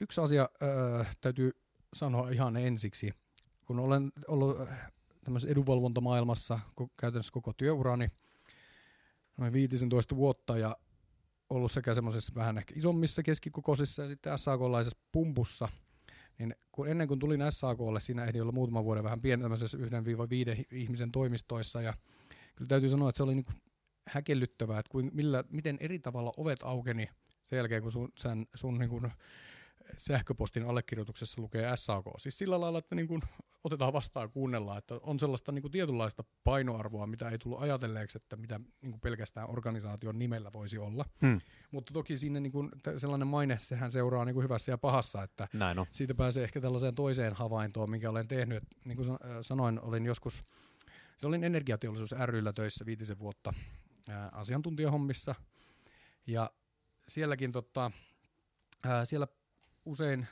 yksi 0.00 0.20
asia 0.20 0.48
öö, 0.62 1.04
täytyy 1.20 1.50
sanoa 1.94 2.30
ihan 2.30 2.56
ensiksi, 2.56 3.12
kun 3.64 3.78
olen 3.78 4.12
ollut 4.28 4.56
tämmöisessä 5.24 5.52
edunvalvontamaailmassa 5.52 6.60
käytännössä 7.00 7.32
koko 7.32 7.52
työurani, 7.52 8.08
noin 9.36 9.52
15 9.52 10.16
vuotta, 10.16 10.58
ja 10.58 10.76
ollut 11.50 11.72
sekä 11.72 11.94
semmoisessa 11.94 12.34
vähän 12.34 12.58
ehkä 12.58 12.74
isommissa 12.76 13.22
keskikokoisissa 13.22 14.02
ja 14.02 14.08
sitten 14.08 14.38
SAK-laisessa 14.38 14.98
pumpussa 15.12 15.68
niin 16.38 16.54
kun 16.72 16.88
ennen 16.88 17.08
kuin 17.08 17.20
tulin 17.20 17.40
SAKlle, 17.50 18.00
siinä 18.00 18.24
ehdi 18.24 18.40
olla 18.40 18.52
muutaman 18.52 18.84
vuoden 18.84 19.04
vähän 19.04 19.20
pien 19.20 19.40
tämmöisessä 19.40 19.78
1-5 19.78 19.80
ihmisen 20.70 21.12
toimistoissa 21.12 21.82
ja 21.82 21.94
kyllä 22.56 22.68
täytyy 22.68 22.88
sanoa, 22.88 23.08
että 23.08 23.16
se 23.16 23.22
oli 23.22 23.34
niin 23.34 23.44
kuin 23.44 23.56
häkellyttävää, 24.08 24.78
että 24.78 24.90
kuin, 24.90 25.10
millä, 25.12 25.44
miten 25.50 25.76
eri 25.80 25.98
tavalla 25.98 26.32
ovet 26.36 26.62
aukeni 26.62 27.08
sen 27.44 27.56
jälkeen, 27.56 27.82
kun 27.82 27.92
sun, 27.92 28.12
sen, 28.18 28.46
sun 28.54 28.78
niin 28.78 28.90
kuin 28.90 29.12
sähköpostin 29.98 30.62
allekirjoituksessa 30.62 31.42
lukee 31.42 31.76
SAK. 31.76 32.04
Siis 32.18 32.38
sillä 32.38 32.60
lailla, 32.60 32.78
että 32.78 32.94
niin 32.94 33.08
kuin 33.08 33.22
otetaan 33.66 33.92
vastaan 33.92 34.24
ja 34.24 34.28
kuunnellaan, 34.28 34.78
että 34.78 34.94
on 35.02 35.18
sellaista 35.18 35.52
niin 35.52 35.62
kuin 35.62 35.72
tietynlaista 35.72 36.24
painoarvoa, 36.44 37.06
mitä 37.06 37.28
ei 37.28 37.38
tullut 37.38 37.60
ajatelleeksi, 37.60 38.18
että 38.18 38.36
mitä 38.36 38.58
niin 38.58 38.90
kuin 38.90 39.00
pelkästään 39.00 39.50
organisaation 39.50 40.18
nimellä 40.18 40.52
voisi 40.52 40.78
olla. 40.78 41.04
Hmm. 41.22 41.40
Mutta 41.70 41.92
toki 41.92 42.16
siinä 42.16 42.40
niin 42.40 42.52
kuin, 42.52 42.70
sellainen 42.96 43.28
maine, 43.28 43.58
sehän 43.58 43.92
seuraa 43.92 44.24
niin 44.24 44.34
kuin 44.34 44.44
hyvässä 44.44 44.72
ja 44.72 44.78
pahassa, 44.78 45.22
että 45.22 45.48
Näin 45.52 45.78
on. 45.78 45.86
siitä 45.92 46.14
pääsee 46.14 46.44
ehkä 46.44 46.60
tällaiseen 46.60 46.94
toiseen 46.94 47.32
havaintoon, 47.32 47.90
minkä 47.90 48.10
olen 48.10 48.28
tehnyt. 48.28 48.56
Et, 48.56 48.68
niin 48.84 48.96
kuin 48.96 49.08
sanoin, 49.40 49.80
olin 49.80 50.06
joskus, 50.06 50.44
se 51.16 51.26
olin 51.26 51.44
energiateollisuus 51.44 52.14
ryllä 52.24 52.52
töissä 52.52 52.86
viitisen 52.86 53.18
vuotta 53.18 53.54
ää, 54.08 54.28
asiantuntijahommissa, 54.32 55.34
ja 56.26 56.50
sielläkin 57.08 57.52
tota, 57.52 57.90
ää, 58.84 59.04
siellä 59.04 59.28
usein, 59.84 60.26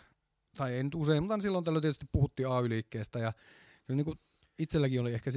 tai 0.54 0.74
ei 0.74 0.82
nyt 0.82 0.94
usein, 0.94 1.22
mutta 1.22 1.40
silloin 1.40 1.64
tällöin 1.64 1.82
tietysti 1.82 2.06
puhuttiin 2.12 2.48
AY-liikkeestä 2.48 3.18
ja 3.18 3.32
kyllä 3.86 3.96
niin 3.96 4.04
kuin 4.04 4.18
itselläkin 4.58 5.00
oli 5.00 5.14
ehkä 5.14 5.30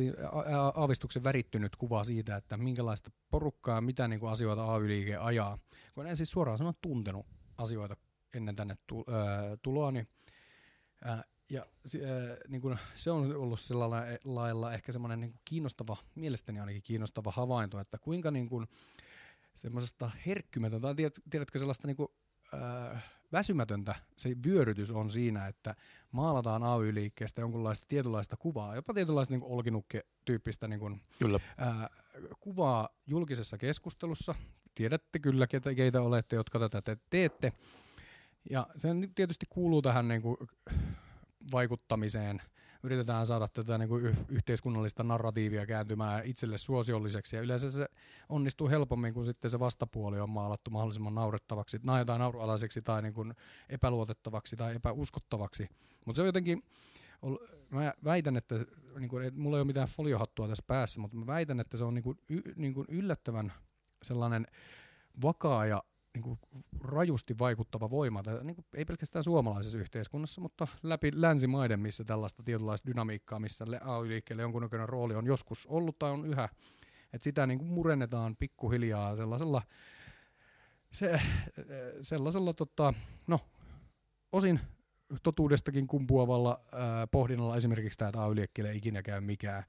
aavistuksen 0.73 1.23
värittynyt 1.23 1.75
kuva 1.75 2.03
siitä, 2.03 2.35
että 2.35 2.57
minkälaista 2.57 3.11
porukkaa, 3.29 3.81
mitä 3.81 4.07
niin 4.07 4.19
kuin 4.19 4.31
asioita 4.31 4.73
AY-liike 4.73 5.15
ajaa. 5.15 5.57
Kun 5.95 6.07
en 6.07 6.17
siis 6.17 6.31
suoraan 6.31 6.57
sanoa 6.57 6.73
tuntenut 6.81 7.25
asioita 7.57 7.95
ennen 8.33 8.55
tänne 8.55 8.75
tuloa, 9.61 9.91
niin 9.91 10.07
ja 11.49 11.65
niin 12.47 12.61
kuin 12.61 12.77
se 12.95 13.11
on 13.11 13.35
ollut 13.35 13.59
sillä 13.59 13.89
lailla 14.23 14.73
ehkä 14.73 14.91
semmoinen 14.91 15.19
niin 15.19 15.39
kiinnostava, 15.45 15.97
mielestäni 16.15 16.59
ainakin 16.59 16.81
kiinnostava 16.81 17.31
havainto, 17.31 17.79
että 17.79 17.97
kuinka 17.97 18.31
niin 18.31 18.49
kuin 18.49 18.67
semmoisesta 19.55 20.11
herkkymätöntä, 20.25 20.95
tiedätkö 21.29 21.59
sellaista 21.59 21.87
niin 21.87 21.97
kuin, 21.97 22.07
ää, 22.53 23.01
väsymätöntä 23.31 23.95
se 24.17 24.35
vyörytys 24.45 24.91
on 24.91 25.09
siinä, 25.09 25.47
että 25.47 25.75
maalataan 26.11 26.63
AY-liikkeestä 26.63 27.41
jonkunlaista 27.41 27.85
tietynlaista 27.89 28.37
kuvaa, 28.37 28.75
jopa 28.75 28.93
tietynlaista 28.93 29.33
niin 29.33 29.43
olkinukke-tyyppistä 29.43 30.67
niin 30.67 30.79
kuin, 30.79 31.01
kyllä. 31.19 31.39
Ää, 31.57 31.89
kuvaa 32.39 32.89
julkisessa 33.07 33.57
keskustelussa. 33.57 34.35
Tiedätte 34.75 35.19
kyllä, 35.19 35.47
keitä, 35.47 35.75
keitä 35.75 36.01
olette, 36.01 36.35
jotka 36.35 36.59
tätä 36.59 36.81
te 36.81 36.97
teette. 37.09 37.53
Ja 38.49 38.67
se 38.75 38.89
tietysti 39.15 39.45
kuuluu 39.49 39.81
tähän 39.81 40.07
niin 40.07 40.21
kuin, 40.21 40.37
vaikuttamiseen– 41.51 42.41
yritetään 42.83 43.25
saada 43.25 43.47
tätä 43.47 43.77
niin 43.77 43.89
kuin 43.89 44.17
yhteiskunnallista 44.29 45.03
narratiivia 45.03 45.65
kääntymään 45.65 46.25
itselle 46.25 46.57
suosiolliseksi. 46.57 47.35
Ja 47.35 47.41
yleensä 47.41 47.71
se 47.71 47.85
onnistuu 48.29 48.69
helpommin, 48.69 49.13
kun 49.13 49.25
sitten 49.25 49.51
se 49.51 49.59
vastapuoli 49.59 50.19
on 50.19 50.29
maalattu 50.29 50.71
mahdollisimman 50.71 51.15
naurettavaksi, 51.15 51.79
tai 51.79 52.05
naurualaiseksi 52.05 52.81
tai 52.81 53.01
niin 53.01 53.13
kuin 53.13 53.33
epäluotettavaksi 53.69 54.55
tai 54.55 54.75
epäuskottavaksi. 54.75 55.67
Mutta 56.05 56.15
se 56.17 56.21
on 56.21 56.27
jotenkin, 56.27 56.63
mä 57.69 57.93
väitän, 58.03 58.37
että, 58.37 58.55
niin 58.99 59.09
kuin, 59.09 59.25
että 59.25 59.39
mulla 59.39 59.57
ei 59.57 59.61
ole 59.61 59.67
mitään 59.67 59.87
foliohattua 59.87 60.47
tässä 60.47 60.63
päässä, 60.67 60.99
mutta 60.99 61.17
mä 61.17 61.25
väitän, 61.25 61.59
että 61.59 61.77
se 61.77 61.83
on 61.83 61.93
niin 61.93 62.03
kuin, 62.03 62.19
y, 62.29 62.41
niin 62.55 62.73
kuin 62.73 62.87
yllättävän 62.89 63.53
sellainen 64.03 64.47
vakaa 65.21 65.65
ja 65.65 65.83
niin 66.17 66.37
kuin 66.51 66.63
rajusti 66.79 67.39
vaikuttava 67.39 67.89
voima, 67.89 68.23
niin 68.43 68.55
kuin, 68.55 68.65
ei 68.75 68.85
pelkästään 68.85 69.23
suomalaisessa 69.23 69.77
yhteiskunnassa, 69.77 70.41
mutta 70.41 70.67
läpi 70.83 71.11
länsimaiden, 71.13 71.79
missä 71.79 72.03
tällaista 72.03 72.43
tietynlaista 72.43 72.87
dynamiikkaa, 72.87 73.39
missä 73.39 73.65
AY-liikkeelle 73.81 74.41
jonkunnäköinen 74.41 74.89
rooli 74.89 75.15
on 75.15 75.25
joskus 75.25 75.67
ollut 75.67 75.99
tai 75.99 76.11
on 76.11 76.25
yhä, 76.25 76.49
että 77.13 77.23
sitä 77.23 77.47
niin 77.47 77.59
kuin 77.59 77.71
murennetaan 77.71 78.35
pikkuhiljaa 78.35 79.15
sellaisella, 79.15 79.61
se, 80.91 81.19
sellaisella 82.01 82.53
tota, 82.53 82.93
no, 83.27 83.39
osin 84.31 84.59
totuudestakin 85.23 85.87
kumpuavalla 85.87 86.61
ää, 86.71 87.07
pohdinnalla 87.07 87.57
esimerkiksi 87.57 87.97
tämä, 87.97 88.09
että 88.09 88.23
AY-liikkeelle 88.23 88.75
ikinä 88.75 89.03
käy 89.03 89.21
mikään, 89.21 89.63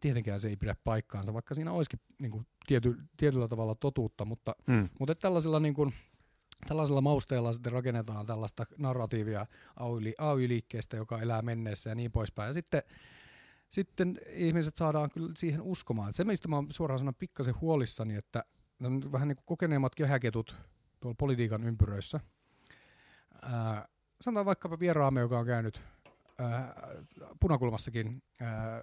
tietenkään 0.00 0.40
se 0.40 0.48
ei 0.48 0.56
pidä 0.56 0.76
paikkaansa, 0.84 1.34
vaikka 1.34 1.54
siinä 1.54 1.72
olisikin 1.72 2.00
niin 2.18 2.30
kuin, 2.30 2.46
tiety, 2.66 2.96
tietyllä 3.16 3.48
tavalla 3.48 3.74
totuutta, 3.74 4.24
mutta, 4.24 4.56
hmm. 4.70 4.88
mutta 4.98 5.14
tällaisella, 5.14 5.60
niin 5.60 5.74
kuin, 5.74 5.94
tällaisella 6.68 7.00
mausteella 7.00 7.52
sitten 7.52 7.72
rakennetaan 7.72 8.26
tällaista 8.26 8.66
narratiivia 8.78 9.46
AY-liikkeestä, 10.18 10.96
joka 10.96 11.20
elää 11.20 11.42
menneessä 11.42 11.90
ja 11.90 11.94
niin 11.94 12.12
poispäin. 12.12 12.46
Ja 12.46 12.52
sitten, 12.52 12.82
sitten 13.68 14.18
ihmiset 14.32 14.76
saadaan 14.76 15.10
kyllä 15.10 15.32
siihen 15.36 15.62
uskomaan. 15.62 16.10
Et 16.10 16.16
se, 16.16 16.24
mistä 16.24 16.48
mä 16.48 16.56
oon 16.56 16.66
suoraan 16.70 16.98
sanon 16.98 17.14
pikkasen 17.14 17.60
huolissani, 17.60 18.16
että 18.16 18.44
vähän 19.12 19.28
niin 19.28 19.36
kuin 19.36 19.46
kokeneemmat 19.46 19.94
kehäketut 19.94 20.56
tuolla 21.00 21.16
politiikan 21.18 21.64
ympyröissä, 21.64 22.20
ää, 23.42 23.88
sanotaan 24.20 24.46
vaikkapa 24.46 24.80
vieraamme, 24.80 25.20
joka 25.20 25.38
on 25.38 25.46
käynyt 25.46 25.82
ää, 26.38 26.74
punakulmassakin 27.40 28.22
ää, 28.40 28.82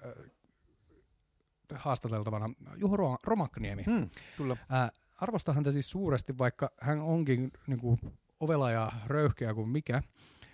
haastateltavana 1.76 2.50
Juho 2.76 3.18
Romakniemi. 3.24 3.84
Hmm, 3.84 4.10
kyllä. 4.38 4.58
Ää, 4.70 4.92
arvostan 5.16 5.56
häntä 5.56 5.72
siis 5.72 5.90
suuresti, 5.90 6.38
vaikka 6.38 6.72
hän 6.82 7.00
onkin 7.00 7.52
niin 7.68 7.80
kuin, 7.80 8.00
ovela 8.40 8.72
ja 8.72 8.92
röyhkeä 9.06 9.54
kuin 9.54 9.70
mikä, 9.70 10.04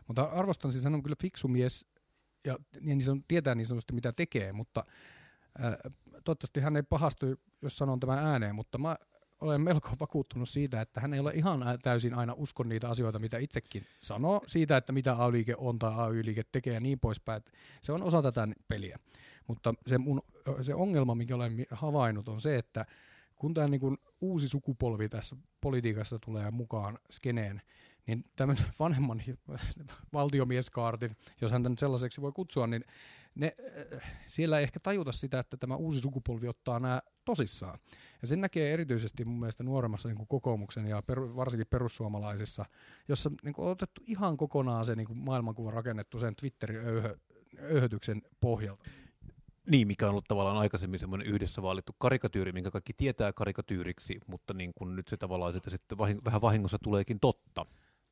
mutta 0.07 0.23
arvostan 0.23 0.71
siis, 0.71 0.83
hän 0.83 0.95
on 0.95 1.03
kyllä 1.03 1.15
fiksu 1.21 1.47
mies 1.47 1.87
ja, 2.47 2.57
niin 2.81 3.11
on, 3.11 3.23
tietää 3.27 3.55
niin 3.55 3.65
sanotusti 3.65 3.93
mitä 3.93 4.11
tekee, 4.11 4.53
mutta 4.53 4.85
ää, 5.59 5.77
toivottavasti 6.23 6.59
hän 6.59 6.75
ei 6.75 6.83
pahastu, 6.83 7.25
jos 7.61 7.77
sanon 7.77 7.99
tämän 7.99 8.19
ääneen, 8.19 8.55
mutta 8.55 8.77
mä 8.77 8.95
olen 9.41 9.61
melko 9.61 9.89
vakuuttunut 9.99 10.49
siitä, 10.49 10.81
että 10.81 11.01
hän 11.01 11.13
ei 11.13 11.19
ole 11.19 11.31
ihan 11.35 11.63
täysin 11.81 12.13
aina 12.13 12.33
uskon 12.37 12.69
niitä 12.69 12.89
asioita, 12.89 13.19
mitä 13.19 13.37
itsekin 13.37 13.83
sanoo, 14.01 14.41
siitä, 14.47 14.77
että 14.77 14.91
mitä 14.91 15.15
AY-liike 15.15 15.55
on 15.57 15.79
tai 15.79 15.93
AY-liike 15.95 16.43
tekee 16.51 16.73
ja 16.73 16.79
niin 16.79 16.99
poispäin. 16.99 17.43
Se 17.81 17.91
on 17.91 18.03
osa 18.03 18.21
tätä 18.21 18.47
peliä. 18.67 18.99
Mutta 19.47 19.73
se, 19.87 19.97
mun, 19.97 20.21
se 20.61 20.75
ongelma, 20.75 21.15
minkä 21.15 21.35
olen 21.35 21.65
havainnut, 21.71 22.27
on 22.27 22.41
se, 22.41 22.57
että 22.57 22.85
kun 23.35 23.53
tämä 23.53 23.67
niin 23.67 23.97
uusi 24.21 24.49
sukupolvi 24.49 25.09
tässä 25.09 25.35
politiikassa 25.61 26.19
tulee 26.19 26.51
mukaan 26.51 26.97
skeneen, 27.11 27.61
niin 28.07 28.25
tämän 28.35 28.57
vanhemman 28.79 29.23
valtiomieskaartin, 30.13 31.17
jos 31.41 31.51
häntä 31.51 31.69
nyt 31.69 31.79
sellaiseksi 31.79 32.21
voi 32.21 32.31
kutsua, 32.31 32.67
niin 32.67 32.85
ne, 33.35 33.55
siellä 34.27 34.57
ei 34.57 34.63
ehkä 34.63 34.79
tajuta 34.79 35.11
sitä, 35.11 35.39
että 35.39 35.57
tämä 35.57 35.75
uusi 35.75 35.99
sukupolvi 35.99 36.47
ottaa 36.47 36.79
nämä 36.79 37.01
tosissaan. 37.25 37.79
Ja 38.21 38.27
sen 38.27 38.41
näkee 38.41 38.73
erityisesti 38.73 39.25
mun 39.25 39.39
mielestä 39.39 39.63
nuoremmassa 39.63 40.09
niin 40.09 40.17
kuin 40.17 40.27
kokoomuksen 40.27 40.87
ja 40.87 41.01
per, 41.01 41.19
varsinkin 41.19 41.67
perussuomalaisissa, 41.67 42.65
jossa 43.07 43.31
niin 43.43 43.53
kuin 43.53 43.65
on 43.65 43.71
otettu 43.71 44.01
ihan 44.07 44.37
kokonaan 44.37 44.85
se 44.85 44.95
niin 44.95 45.07
kuin 45.07 45.19
maailmankuva 45.19 45.71
rakennettu 45.71 46.19
sen 46.19 46.35
Twitterin 46.35 46.77
öyhö, 46.77 47.17
öyhötyksen 47.59 48.21
pohjalta. 48.41 48.83
Niin, 49.67 49.87
mikä 49.87 50.05
on 50.05 50.11
ollut 50.11 50.25
tavallaan 50.27 50.57
aikaisemmin 50.57 50.99
semmoinen 50.99 51.27
yhdessä 51.27 51.61
vaalittu 51.61 51.95
karikatyyri, 51.97 52.51
minkä 52.51 52.71
kaikki 52.71 52.93
tietää 52.93 53.33
karikatyyriksi, 53.33 54.19
mutta 54.27 54.53
niin 54.53 54.71
kun 54.75 54.95
nyt 54.95 55.07
se 55.07 55.17
tavallaan 55.17 55.53
sitä 55.53 55.69
sitten 55.69 55.97
vahing- 55.97 56.25
vähän 56.25 56.41
vahingossa 56.41 56.77
tuleekin 56.83 57.19
totta. 57.19 57.65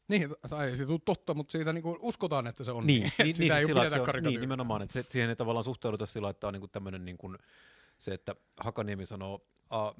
Niin, 0.07 0.35
tai 0.49 0.67
ei 0.67 0.75
se 0.75 0.85
tule 0.85 0.99
totta, 1.05 1.33
mutta 1.33 1.51
siitä 1.51 1.73
niin 1.73 1.83
uskotaan, 1.99 2.47
että 2.47 2.63
se 2.63 2.71
on 2.71 2.87
niin. 2.87 3.01
niin, 3.01 3.13
niin 3.23 3.35
sitä 3.35 3.53
niin, 3.53 3.81
ei 3.83 3.89
se 3.89 4.01
on, 4.01 4.23
Niin, 4.23 4.41
nimenomaan, 4.41 4.81
että 4.81 4.93
se, 4.93 5.05
siihen 5.09 5.29
ei 5.29 5.35
tavallaan 5.35 5.63
suhtauduta 5.63 6.05
sillä, 6.05 6.29
että 6.29 6.47
on 6.47 6.53
niin 6.53 6.69
tämmöinen 6.71 7.05
niin 7.05 7.17
kuin, 7.17 7.37
se, 7.97 8.13
että 8.13 8.35
Hakaniemi 8.57 9.05
sanoo 9.05 9.45
a, 9.69 9.91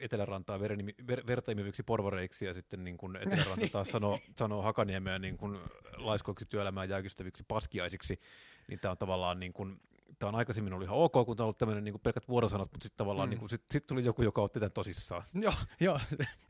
Etelärantaa 0.00 0.60
verenimi, 0.60 0.94
ver, 1.06 1.26
vertaimiviksi 1.26 1.82
porvareiksi 1.82 2.44
ja 2.44 2.54
sitten 2.54 2.84
niin 2.84 2.96
kuin 2.96 3.16
Eteläranta 3.16 3.68
taas 3.72 3.88
sanoo, 3.88 4.18
sanoo 4.36 4.62
Hakaniemeä 4.62 5.18
niin 5.18 5.36
kuin 5.36 5.58
laiskoiksi 5.96 6.46
työelämää 6.48 6.84
jääkystäviksi 6.84 7.44
paskiaisiksi, 7.48 8.20
niin 8.68 8.80
tämä 8.80 8.92
on 8.92 8.98
tavallaan 8.98 9.40
niin 9.40 9.52
kuin, 9.52 9.80
tämä 10.18 10.28
on 10.28 10.34
aikaisemmin 10.34 10.72
ollut 10.72 10.86
ihan 10.86 10.98
ok, 10.98 11.12
kun 11.12 11.36
tämä 11.36 11.44
on 11.44 11.46
ollut 11.46 11.58
tämmöinen 11.58 11.84
niin 11.84 12.00
pelkät 12.00 12.28
vuorosanat, 12.28 12.72
mutta 12.72 12.84
sitten 12.84 12.96
tavallaan 12.96 13.28
mm. 13.28 13.30
niin 13.30 13.38
kuin, 13.38 13.48
sit, 13.48 13.64
sit 13.70 13.86
tuli 13.86 14.04
joku, 14.04 14.22
joka 14.22 14.42
otti 14.42 14.60
tämän 14.60 14.72
tosissaan. 14.72 15.22
Joo, 15.44 15.54
joo. 15.80 16.00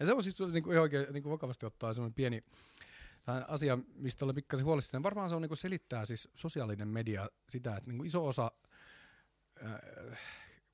ja 0.01 0.07
se 0.07 0.13
on 0.13 0.23
siis 0.23 0.41
niin 0.53 0.63
kuin, 0.63 0.81
oikein 0.81 1.07
niin 1.13 1.23
kuin 1.23 1.33
vakavasti 1.33 1.67
ottaa 1.67 1.95
semmoinen 1.95 2.15
pieni 2.15 2.45
asia, 3.49 3.79
mistä 3.95 4.25
olen 4.25 4.35
pikkasen 4.35 4.67
huolissani. 4.67 5.03
Varmaan 5.03 5.29
se 5.29 5.35
on 5.35 5.43
niin 5.43 5.49
kuin 5.49 5.59
selittää 5.59 6.07
siis 6.07 6.29
sosiaalinen 6.35 6.89
media 6.89 7.29
sitä, 7.49 7.77
että 7.77 7.91
niin 7.91 7.99
kuin 7.99 8.07
iso 8.07 8.27
osa 8.27 8.53
äh, 9.67 10.19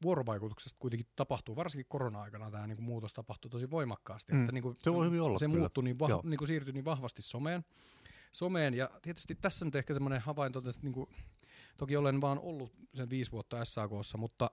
vuorovaikutuksesta 0.03 0.79
kuitenkin 0.79 1.07
tapahtuu, 1.17 1.57
varsinkin 1.57 1.87
korona-aikana 1.89 2.51
tämä 2.51 2.67
niin 2.67 2.77
kuin 2.77 2.85
muutos 2.85 3.13
tapahtuu 3.13 3.51
tosi 3.51 3.71
voimakkaasti. 3.71 4.33
Mm. 4.33 4.41
Että 4.41 4.53
niin 4.53 4.63
kuin, 4.63 4.77
se 4.83 4.93
voi 4.93 5.07
hyvin 5.07 5.21
olla 5.21 5.39
Se 5.39 5.49
muuttui 5.49 5.85
niin, 5.85 5.99
va- 5.99 6.21
niin 6.25 6.39
kuin 6.39 6.49
siirtyi 6.49 6.73
niin 6.73 6.85
vahvasti 6.85 7.23
someen. 7.23 7.65
someen. 8.33 8.75
Ja 8.75 8.91
tietysti 9.03 9.35
tässä 9.35 9.65
nyt 9.65 9.75
ehkä 9.75 9.95
semmoinen 9.95 10.21
havainto, 10.21 10.59
että 10.59 10.71
niin 10.83 10.93
kuin, 10.93 11.09
Toki 11.77 11.97
olen 11.97 12.21
vaan 12.21 12.39
ollut 12.39 12.73
sen 12.95 13.11
viisi 13.11 13.33
vuotta 13.33 13.65
SAKssa, 13.65 14.19
mutta, 14.19 14.51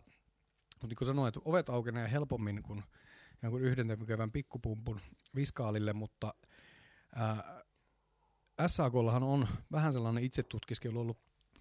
mutta 0.74 0.88
niin 0.88 0.96
kuin 0.98 1.06
sanoin, 1.06 1.28
että 1.28 1.40
ovet 1.46 1.70
aukenee 1.70 2.12
helpommin 2.12 2.64
kuin 2.64 2.84
jonkun 3.44 3.62
yhden 3.62 3.88
tekevän 3.88 4.32
pikkupumpun 4.32 5.00
viskaalille, 5.36 5.94
mutta 5.94 6.34
ää, 7.16 7.62
SAKllahan 8.68 9.24
on 9.24 9.48
vähän 9.72 9.94
sellainen 9.94 10.24
itsetutkiskelu 10.24 11.00
ollut 11.00 11.18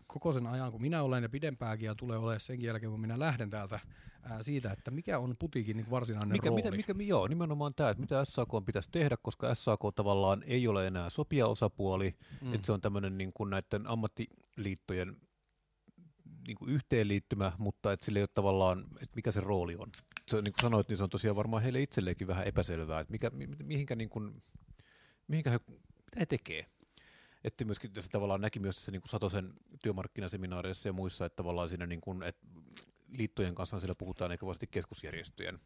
koko 0.06 0.32
sen 0.32 0.46
ajan, 0.46 0.72
kun 0.72 0.82
minä 0.82 1.02
olen 1.02 1.22
ja 1.22 1.28
pidempääkin 1.28 1.86
ja 1.86 1.94
tulee 1.94 2.18
olemaan 2.18 2.40
sen 2.40 2.62
jälkeen, 2.62 2.90
kun 2.90 3.00
minä 3.00 3.18
lähden 3.18 3.50
täältä 3.50 3.80
ää, 4.22 4.42
siitä, 4.42 4.72
että 4.72 4.90
mikä 4.90 5.18
on 5.18 5.36
putiikin 5.38 5.76
niin 5.76 5.90
varsinainen 5.90 6.32
mikä, 6.32 6.48
rooli. 6.48 6.62
Mitä, 6.62 6.76
mikä, 6.76 7.04
joo, 7.04 7.28
nimenomaan 7.28 7.74
tämä, 7.74 7.90
että 7.90 8.00
mitä 8.00 8.24
SAK 8.24 8.48
pitäisi 8.66 8.90
tehdä, 8.92 9.16
koska 9.22 9.54
SAK 9.54 9.80
tavallaan 9.94 10.42
ei 10.46 10.68
ole 10.68 10.86
enää 10.86 11.10
sopia 11.10 11.46
osapuoli, 11.46 12.16
mm. 12.40 12.54
että 12.54 12.66
se 12.66 12.72
on 12.72 12.80
tämmöinen 12.80 13.18
niin 13.18 13.32
kuin 13.34 13.50
näiden 13.50 13.86
ammattiliittojen 13.86 15.16
niin 16.50 16.58
kuin 16.58 16.70
yhteenliittymä, 16.70 17.52
mutta 17.58 17.92
että 17.92 18.06
sillä 18.06 18.18
ei 18.18 18.22
ole 18.22 18.28
tavallaan, 18.34 18.84
että 18.94 19.16
mikä 19.16 19.32
se 19.32 19.40
rooli 19.40 19.76
on. 19.76 19.88
Se, 20.28 20.36
niin 20.36 20.52
kuin 20.52 20.62
sanoit, 20.62 20.88
niin 20.88 20.96
se 20.96 21.02
on 21.02 21.10
tosiaan 21.10 21.36
varmaan 21.36 21.62
heille 21.62 21.82
itselleenkin 21.82 22.26
vähän 22.26 22.46
epäselvää, 22.46 23.00
että 23.00 23.10
mikä, 23.10 23.30
mihinkä, 23.64 23.96
niin 23.96 24.10
kuin, 24.10 24.42
mihinkä 25.28 25.50
he, 25.50 25.58
mitä 25.68 26.20
he 26.20 26.26
tekee. 26.26 26.66
Että 27.44 27.64
myöskin 27.64 27.92
tässä 27.92 28.10
tavallaan 28.10 28.40
näki 28.40 28.58
myös 28.58 28.76
tässä 28.76 28.92
niin 28.92 29.02
kuin 29.02 29.10
Satosen 29.10 29.52
työmarkkinaseminaareissa 29.82 30.88
ja 30.88 30.92
muissa, 30.92 31.26
että 31.26 31.36
tavallaan 31.36 31.68
siinä 31.68 31.86
niin 31.86 32.00
kuin, 32.00 32.22
että 32.22 32.46
liittojen 33.08 33.54
kanssa 33.54 33.80
siellä 33.80 33.94
puhutaan 33.98 34.32
eikä 34.32 34.46
vasta 34.46 34.66
keskusjärjestöjen. 34.66 35.60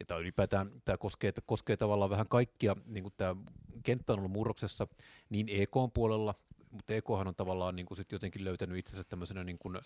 Ja 0.00 0.06
tämä 0.06 0.20
ylipäätään 0.20 0.82
tämä 0.84 0.98
koskee, 0.98 1.32
koskee 1.46 1.76
tavallaan 1.76 2.10
vähän 2.10 2.28
kaikkia, 2.28 2.76
niin 2.86 3.02
kuin 3.02 3.14
tämä 3.16 3.36
kenttä 3.82 4.12
on 4.12 4.18
ollut 4.18 4.32
murroksessa 4.32 4.86
niin 5.30 5.46
EK 5.48 5.72
puolella, 5.94 6.34
mutta 6.70 6.94
EKhan 6.94 7.28
on 7.28 7.34
tavallaan 7.34 7.76
niin 7.76 7.86
kuin 7.86 7.96
sit 7.96 8.12
jotenkin 8.12 8.44
löytänyt 8.44 8.78
itsensä 8.78 9.04
tämmöisenä 9.04 9.44
niin 9.44 9.58
kuin, 9.58 9.78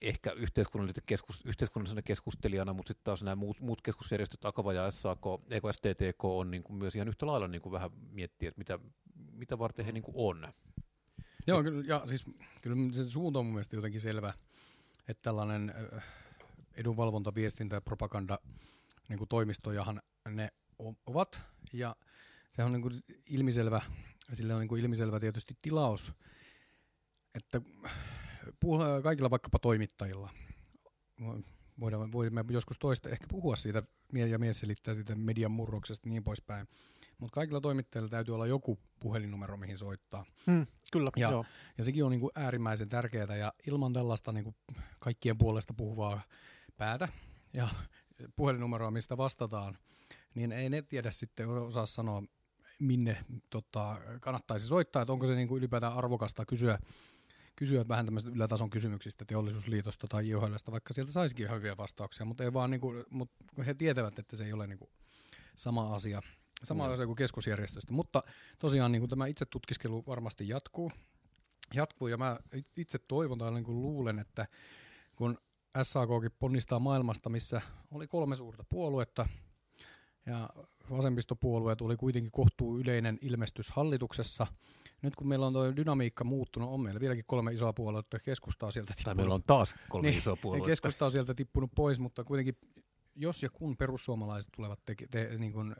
ehkä 0.00 0.32
yhteiskunnallisena, 0.32 1.04
keskus, 1.06 1.46
yhteiskunnallisena 1.46 2.02
keskustelijana, 2.02 2.72
mutta 2.72 2.88
sitten 2.88 3.04
taas 3.04 3.22
nämä 3.22 3.36
muut, 3.36 3.60
muut 3.60 3.82
keskusjärjestöt, 3.82 4.44
Akava 4.44 4.72
ja 4.72 4.90
SAK, 4.90 5.20
EK, 5.50 5.62
STTK 5.72 6.24
on 6.24 6.50
niin 6.50 6.62
kuin 6.62 6.76
myös 6.76 6.94
ihan 6.94 7.08
yhtä 7.08 7.26
lailla 7.26 7.48
niin 7.48 7.62
kuin 7.62 7.72
vähän 7.72 7.90
miettiä, 8.10 8.48
että 8.48 8.58
mitä, 8.58 8.78
mitä 9.32 9.58
varten 9.58 9.84
he 9.84 9.92
niin 9.92 10.02
kuin 10.02 10.14
on. 10.16 10.52
Joo, 11.46 11.62
kyllä, 11.62 11.84
ja 11.86 12.02
siis 12.06 12.24
kyllä 12.62 12.76
se 12.92 13.04
suunta 13.04 13.38
on 13.38 13.46
mun 13.46 13.54
mielestä 13.54 13.76
jotenkin 13.76 14.00
selvä, 14.00 14.34
että 15.08 15.22
tällainen 15.22 15.74
edunvalvonta, 16.74 17.34
viestintä 17.34 17.76
ja 17.76 17.80
propaganda 17.80 18.38
niin 19.08 19.18
kuin 19.18 19.28
toimistojahan 19.28 20.02
ne 20.28 20.48
ovat, 21.06 21.42
ja 21.72 21.96
se 22.56 22.64
on 22.64 22.72
niin 22.72 22.82
kuin 22.82 22.94
ilmiselvä, 23.30 23.82
sillä 24.32 24.54
on 24.54 24.60
niin 24.60 24.68
kuin 24.68 24.82
ilmiselvä 24.82 25.20
tietysti 25.20 25.58
tilaus, 25.62 26.12
että 27.34 27.60
kaikilla 29.02 29.30
vaikkapa 29.30 29.58
toimittajilla, 29.58 30.30
voidaan, 31.80 32.12
voimme 32.12 32.44
joskus 32.50 32.78
toista 32.78 33.08
ehkä 33.08 33.26
puhua 33.30 33.56
siitä, 33.56 33.82
ja 34.30 34.38
mies 34.38 34.58
selittää 34.58 34.94
siitä 34.94 35.14
median 35.14 35.50
murroksesta 35.50 36.08
niin 36.08 36.24
poispäin, 36.24 36.68
mutta 37.18 37.34
kaikilla 37.34 37.60
toimittajilla 37.60 38.08
täytyy 38.08 38.34
olla 38.34 38.46
joku 38.46 38.78
puhelinnumero, 39.00 39.56
mihin 39.56 39.78
soittaa. 39.78 40.24
Hmm, 40.46 40.66
kyllä, 40.92 41.10
ja, 41.16 41.30
joo. 41.30 41.44
ja 41.78 41.84
sekin 41.84 42.04
on 42.04 42.10
niinku 42.10 42.30
äärimmäisen 42.34 42.88
tärkeää, 42.88 43.36
ja 43.36 43.52
ilman 43.66 43.92
tällaista 43.92 44.32
niinku 44.32 44.54
kaikkien 44.98 45.38
puolesta 45.38 45.74
puhuvaa 45.74 46.22
päätä 46.76 47.08
ja 47.54 47.68
puhelinnumeroa, 48.36 48.90
mistä 48.90 49.16
vastataan, 49.16 49.78
niin 50.34 50.52
ei 50.52 50.70
ne 50.70 50.82
tiedä 50.82 51.10
sitten 51.10 51.48
osaa 51.48 51.86
sanoa, 51.86 52.22
minne 52.78 53.24
tota, 53.50 54.00
kannattaisi 54.20 54.66
soittaa, 54.66 55.02
että 55.02 55.12
onko 55.12 55.26
se 55.26 55.34
niinku 55.34 55.56
ylipäätään 55.56 55.94
arvokasta 55.94 56.46
kysyä 56.46 56.78
kysyä 57.56 57.88
vähän 57.88 58.06
tämmöistä 58.06 58.30
ylätason 58.30 58.70
kysymyksistä 58.70 59.24
teollisuusliitosta 59.24 60.06
tai 60.08 60.28
IOHLstä, 60.28 60.72
vaikka 60.72 60.94
sieltä 60.94 61.12
saisikin 61.12 61.46
ihan 61.46 61.58
hyviä 61.58 61.76
vastauksia, 61.76 62.26
mutta 62.26 62.44
ei 62.44 62.52
vaan 62.52 62.70
niinku, 62.70 62.92
mut 63.10 63.30
he 63.66 63.74
tietävät, 63.74 64.18
että 64.18 64.36
se 64.36 64.44
ei 64.44 64.52
ole 64.52 64.66
niinku 64.66 64.90
sama 65.56 65.94
asia, 65.94 66.22
sama 66.64 66.86
no. 66.86 66.92
asia 66.92 67.06
kuin 67.06 67.16
keskusjärjestöstä. 67.16 67.92
Mutta 67.92 68.22
tosiaan 68.58 68.92
niinku 68.92 69.08
tämä 69.08 69.26
itse 69.26 69.46
tutkiskelu 69.46 70.04
varmasti 70.06 70.48
jatkuu, 70.48 70.92
jatkuu 71.74 72.08
ja 72.08 72.16
mä 72.16 72.38
itse 72.76 72.98
toivon 72.98 73.38
tai 73.38 73.52
niinku 73.52 73.72
luulen, 73.72 74.18
että 74.18 74.46
kun 75.16 75.38
SAKkin 75.82 76.30
ponnistaa 76.38 76.78
maailmasta, 76.78 77.28
missä 77.28 77.60
oli 77.90 78.06
kolme 78.06 78.36
suurta 78.36 78.64
puoluetta, 78.70 79.28
ja 80.26 80.50
vasemmistopuolueet 80.90 81.80
oli 81.80 81.96
kuitenkin 81.96 82.32
kohtuu 82.32 82.78
yleinen 82.78 83.18
ilmestys 83.20 83.70
hallituksessa, 83.70 84.46
nyt 85.02 85.16
kun 85.16 85.28
meillä 85.28 85.46
on 85.46 85.52
tuo 85.52 85.76
dynamiikka 85.76 86.24
muuttunut, 86.24 86.70
on 86.70 86.80
meillä 86.80 87.00
vieläkin 87.00 87.24
kolme 87.26 87.52
isoa 87.52 87.72
puoluetta, 87.72 88.18
keskustaa 88.18 88.70
sieltä 88.70 88.88
tippunut. 88.88 89.04
Tai 89.04 89.14
meillä 89.14 89.34
on 89.34 89.42
taas 89.46 89.74
kolme 89.88 90.08
niin, 90.08 90.18
isoa 90.18 90.36
puoluetta. 90.36 90.66
Keskusta 90.66 91.04
on 91.04 91.12
sieltä 91.12 91.34
tippunut 91.34 91.70
pois, 91.74 91.98
mutta 91.98 92.24
kuitenkin 92.24 92.58
jos 93.16 93.42
ja 93.42 93.50
kun 93.50 93.76
perussuomalaiset 93.76 94.52
tulevat 94.56 94.80
te, 94.84 94.94
te, 95.10 95.38
niin 95.38 95.52
kuin, 95.52 95.76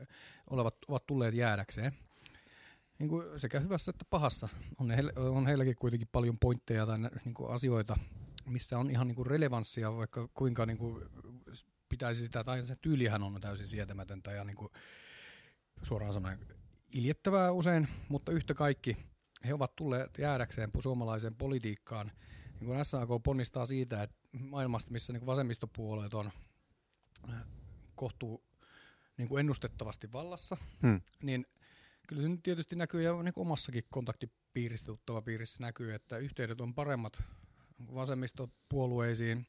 olevat, 0.50 0.74
ovat 0.88 1.06
tulleet 1.06 1.34
jäädäkseen, 1.34 1.92
niin 2.98 3.08
kuin 3.08 3.40
sekä 3.40 3.60
hyvässä 3.60 3.90
että 3.90 4.04
pahassa, 4.10 4.48
on, 4.78 4.90
he, 4.90 5.02
on 5.16 5.46
heilläkin 5.46 5.76
kuitenkin 5.76 6.08
paljon 6.12 6.38
pointteja 6.38 6.86
tai 6.86 6.98
niin 6.98 7.34
kuin 7.34 7.50
asioita, 7.50 7.96
missä 8.46 8.78
on 8.78 8.90
ihan 8.90 9.08
niin 9.08 9.16
kuin 9.16 9.26
relevanssia, 9.26 9.96
vaikka 9.96 10.28
kuinka 10.34 10.66
niin 10.66 10.78
kuin 10.78 11.04
pitäisi 11.88 12.24
sitä, 12.24 12.44
tai 12.44 12.64
se 12.64 12.76
tyylihän 12.76 13.22
on 13.22 13.40
täysin 13.40 13.66
sietämätöntä 13.66 14.32
ja 14.32 14.44
niin 14.44 14.56
kuin, 14.56 14.72
suoraan 15.82 16.12
sanoen 16.12 16.38
iljettävää 16.92 17.52
usein, 17.52 17.88
mutta 18.08 18.32
yhtä 18.32 18.54
kaikki 18.54 18.96
he 19.44 19.54
ovat 19.54 19.76
tulleet 19.76 20.18
jäädäkseen 20.18 20.70
suomalaiseen 20.78 21.34
politiikkaan. 21.34 22.12
Niin 22.60 22.66
kun 22.66 22.84
SAK 22.84 23.08
ponnistaa 23.24 23.66
siitä, 23.66 24.02
että 24.02 24.16
maailmasta, 24.32 24.90
missä 24.90 25.12
niin 25.12 25.26
vasemmistopuolueet 25.26 26.14
on 26.14 26.30
kohtuu 27.94 28.44
niin 29.16 29.28
kuin 29.28 29.40
ennustettavasti 29.40 30.12
vallassa, 30.12 30.56
hmm. 30.82 31.00
niin 31.22 31.46
kyllä 32.08 32.22
se 32.22 32.28
nyt 32.28 32.42
tietysti 32.42 32.76
näkyy 32.76 33.02
ja 33.02 33.22
niin 33.22 33.32
omassakin 33.36 33.84
kontaktipiirissä, 33.90 34.86
tuttava 34.86 35.22
piirissä 35.22 35.58
näkyy, 35.60 35.94
että 35.94 36.18
yhteydet 36.18 36.60
on 36.60 36.74
paremmat 36.74 37.22
vasemmistopuolueisiin 37.94 39.44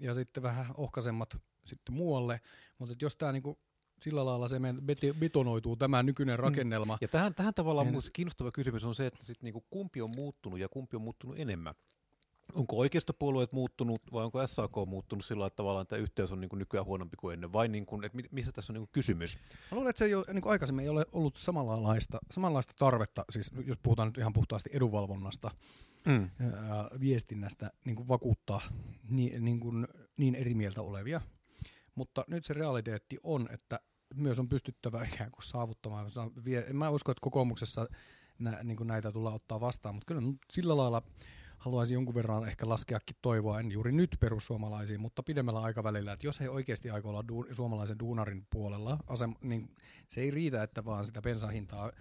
ja 0.00 0.14
sitten 0.14 0.42
vähän 0.42 0.66
ohkaisemmat 0.76 1.42
sitten 1.64 1.94
muualle, 1.94 2.40
mutta 2.78 2.94
jos 3.00 3.16
tämä 3.16 3.32
niin 3.32 3.56
sillä 4.02 4.24
lailla 4.24 4.48
se 4.48 4.56
betonoituu 5.18 5.76
tämä 5.76 6.02
nykyinen 6.02 6.38
mm. 6.38 6.42
rakennelma. 6.42 6.98
Ja 7.00 7.08
tähän, 7.08 7.34
tähän 7.34 7.54
tavallaan 7.54 7.92
niin. 7.92 8.02
kiinnostava 8.12 8.52
kysymys 8.52 8.84
on 8.84 8.94
se, 8.94 9.06
että 9.06 9.26
sit 9.26 9.42
niinku 9.42 9.64
kumpi 9.70 10.02
on 10.02 10.10
muuttunut 10.10 10.58
ja 10.58 10.68
kumpi 10.68 10.96
on 10.96 11.02
muuttunut 11.02 11.38
enemmän. 11.38 11.74
Onko 12.54 12.76
oikeistopuolueet 12.76 13.52
muuttunut 13.52 14.02
vai 14.12 14.24
onko 14.24 14.46
SAK 14.46 14.72
muuttunut 14.86 15.24
sillä 15.24 15.46
että 15.46 15.56
tavallaan 15.56 15.86
tämä 15.86 16.02
yhteys 16.02 16.32
on 16.32 16.40
niin 16.40 16.48
kuin 16.48 16.58
nykyään 16.58 16.86
huonompi 16.86 17.16
kuin 17.16 17.34
ennen? 17.34 17.52
Vai 17.52 17.68
niin 17.68 17.86
kuin, 17.86 18.04
että 18.04 18.18
missä 18.30 18.52
tässä 18.52 18.72
on 18.72 18.74
niin 18.74 18.80
kuin 18.80 18.92
kysymys? 18.92 19.38
Mä 19.70 19.76
luulen, 19.76 19.90
että 19.90 19.98
se 19.98 20.04
ei 20.04 20.14
ole, 20.14 20.24
niin 20.32 20.48
aikaisemmin 20.48 20.82
ei 20.82 20.88
ole 20.88 21.06
ollut 21.12 21.36
samanlaista, 21.36 22.18
samanlaista 22.30 22.74
tarvetta, 22.78 23.24
siis 23.30 23.50
jos 23.66 23.78
puhutaan 23.82 24.08
nyt 24.08 24.18
ihan 24.18 24.32
puhtaasti 24.32 24.70
edunvalvonnasta 24.72 25.50
mm. 26.06 26.30
ja 26.68 26.90
viestinnästä, 27.00 27.70
niin 27.84 27.96
kuin 27.96 28.08
vakuuttaa 28.08 28.60
niin, 29.08 29.44
niin, 29.44 29.60
kuin, 29.60 29.86
niin 30.16 30.34
eri 30.34 30.54
mieltä 30.54 30.82
olevia. 30.82 31.20
Mutta 31.94 32.24
nyt 32.28 32.44
se 32.44 32.54
realiteetti 32.54 33.18
on, 33.22 33.48
että 33.52 33.80
myös 34.14 34.38
on 34.38 34.48
pystyttävä 34.48 35.04
ikään 35.14 35.30
kuin 35.30 35.42
saavuttamaan. 35.42 36.10
Mä 36.72 36.90
usko, 36.90 37.12
että 37.12 37.20
kokoomuksessa 37.20 37.88
nä, 38.38 38.58
niin 38.64 38.76
kuin 38.76 38.86
näitä 38.86 39.12
tullaan 39.12 39.34
ottaa 39.34 39.60
vastaan, 39.60 39.94
mutta 39.94 40.06
kyllä 40.14 40.32
sillä 40.52 40.76
lailla 40.76 41.02
haluaisin 41.58 41.94
jonkun 41.94 42.14
verran 42.14 42.48
ehkä 42.48 42.68
laskeakin 42.68 43.16
toivoa, 43.22 43.60
en 43.60 43.72
juuri 43.72 43.92
nyt 43.92 44.16
perussuomalaisiin, 44.20 45.00
mutta 45.00 45.22
pidemmällä 45.22 45.60
aikavälillä, 45.60 46.12
että 46.12 46.26
jos 46.26 46.40
he 46.40 46.50
oikeasti 46.50 46.90
aikoo 46.90 47.10
olla 47.10 47.28
duun, 47.28 47.46
suomalaisen 47.52 47.98
duunarin 47.98 48.46
puolella, 48.50 48.98
asem, 49.06 49.34
niin 49.40 49.74
se 50.08 50.20
ei 50.20 50.30
riitä, 50.30 50.62
että 50.62 50.84
vaan 50.84 51.06
sitä 51.06 51.22
bensahintaa 51.22 51.92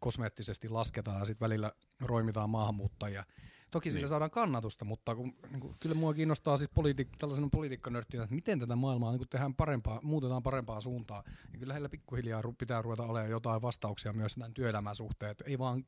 kosmeettisesti 0.00 0.68
lasketaan 0.68 1.18
ja 1.18 1.24
sitten 1.24 1.44
välillä 1.44 1.72
roimitaan 2.00 2.50
maahanmuuttajia. 2.50 3.24
Toki 3.70 3.88
niin. 3.88 3.92
sillä 3.92 4.06
saadaan 4.06 4.30
kannatusta, 4.30 4.84
mutta 4.84 5.14
kun, 5.14 5.34
niin 5.50 5.60
kuin, 5.60 5.74
kyllä 5.80 5.94
mua 5.94 6.14
kiinnostaa 6.14 6.56
siis 6.56 6.70
politi- 6.70 7.08
tällaisena 7.18 7.48
politiikkanörttinä, 7.52 8.22
että 8.22 8.34
miten 8.34 8.60
tätä 8.60 8.76
maailmaa 8.76 9.12
niin 9.12 9.28
tehdään 9.28 9.54
parempaa, 9.54 10.00
muutetaan 10.02 10.42
parempaa 10.42 10.80
suuntaan. 10.80 11.24
Ja 11.52 11.58
kyllä 11.58 11.72
heillä 11.72 11.88
pikkuhiljaa 11.88 12.42
pitää 12.58 12.82
ruveta 12.82 13.02
olemaan 13.02 13.30
jotain 13.30 13.62
vastauksia 13.62 14.12
myös 14.12 14.34
tämän 14.34 14.54
työelämän 14.54 14.94
suhteen. 14.94 15.34
Ei 15.44 15.58
vaan, 15.58 15.84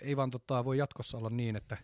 ei 0.00 0.16
vaan 0.16 0.30
tota, 0.30 0.64
voi 0.64 0.78
jatkossa 0.78 1.18
olla 1.18 1.30
niin, 1.30 1.56
että 1.56 1.76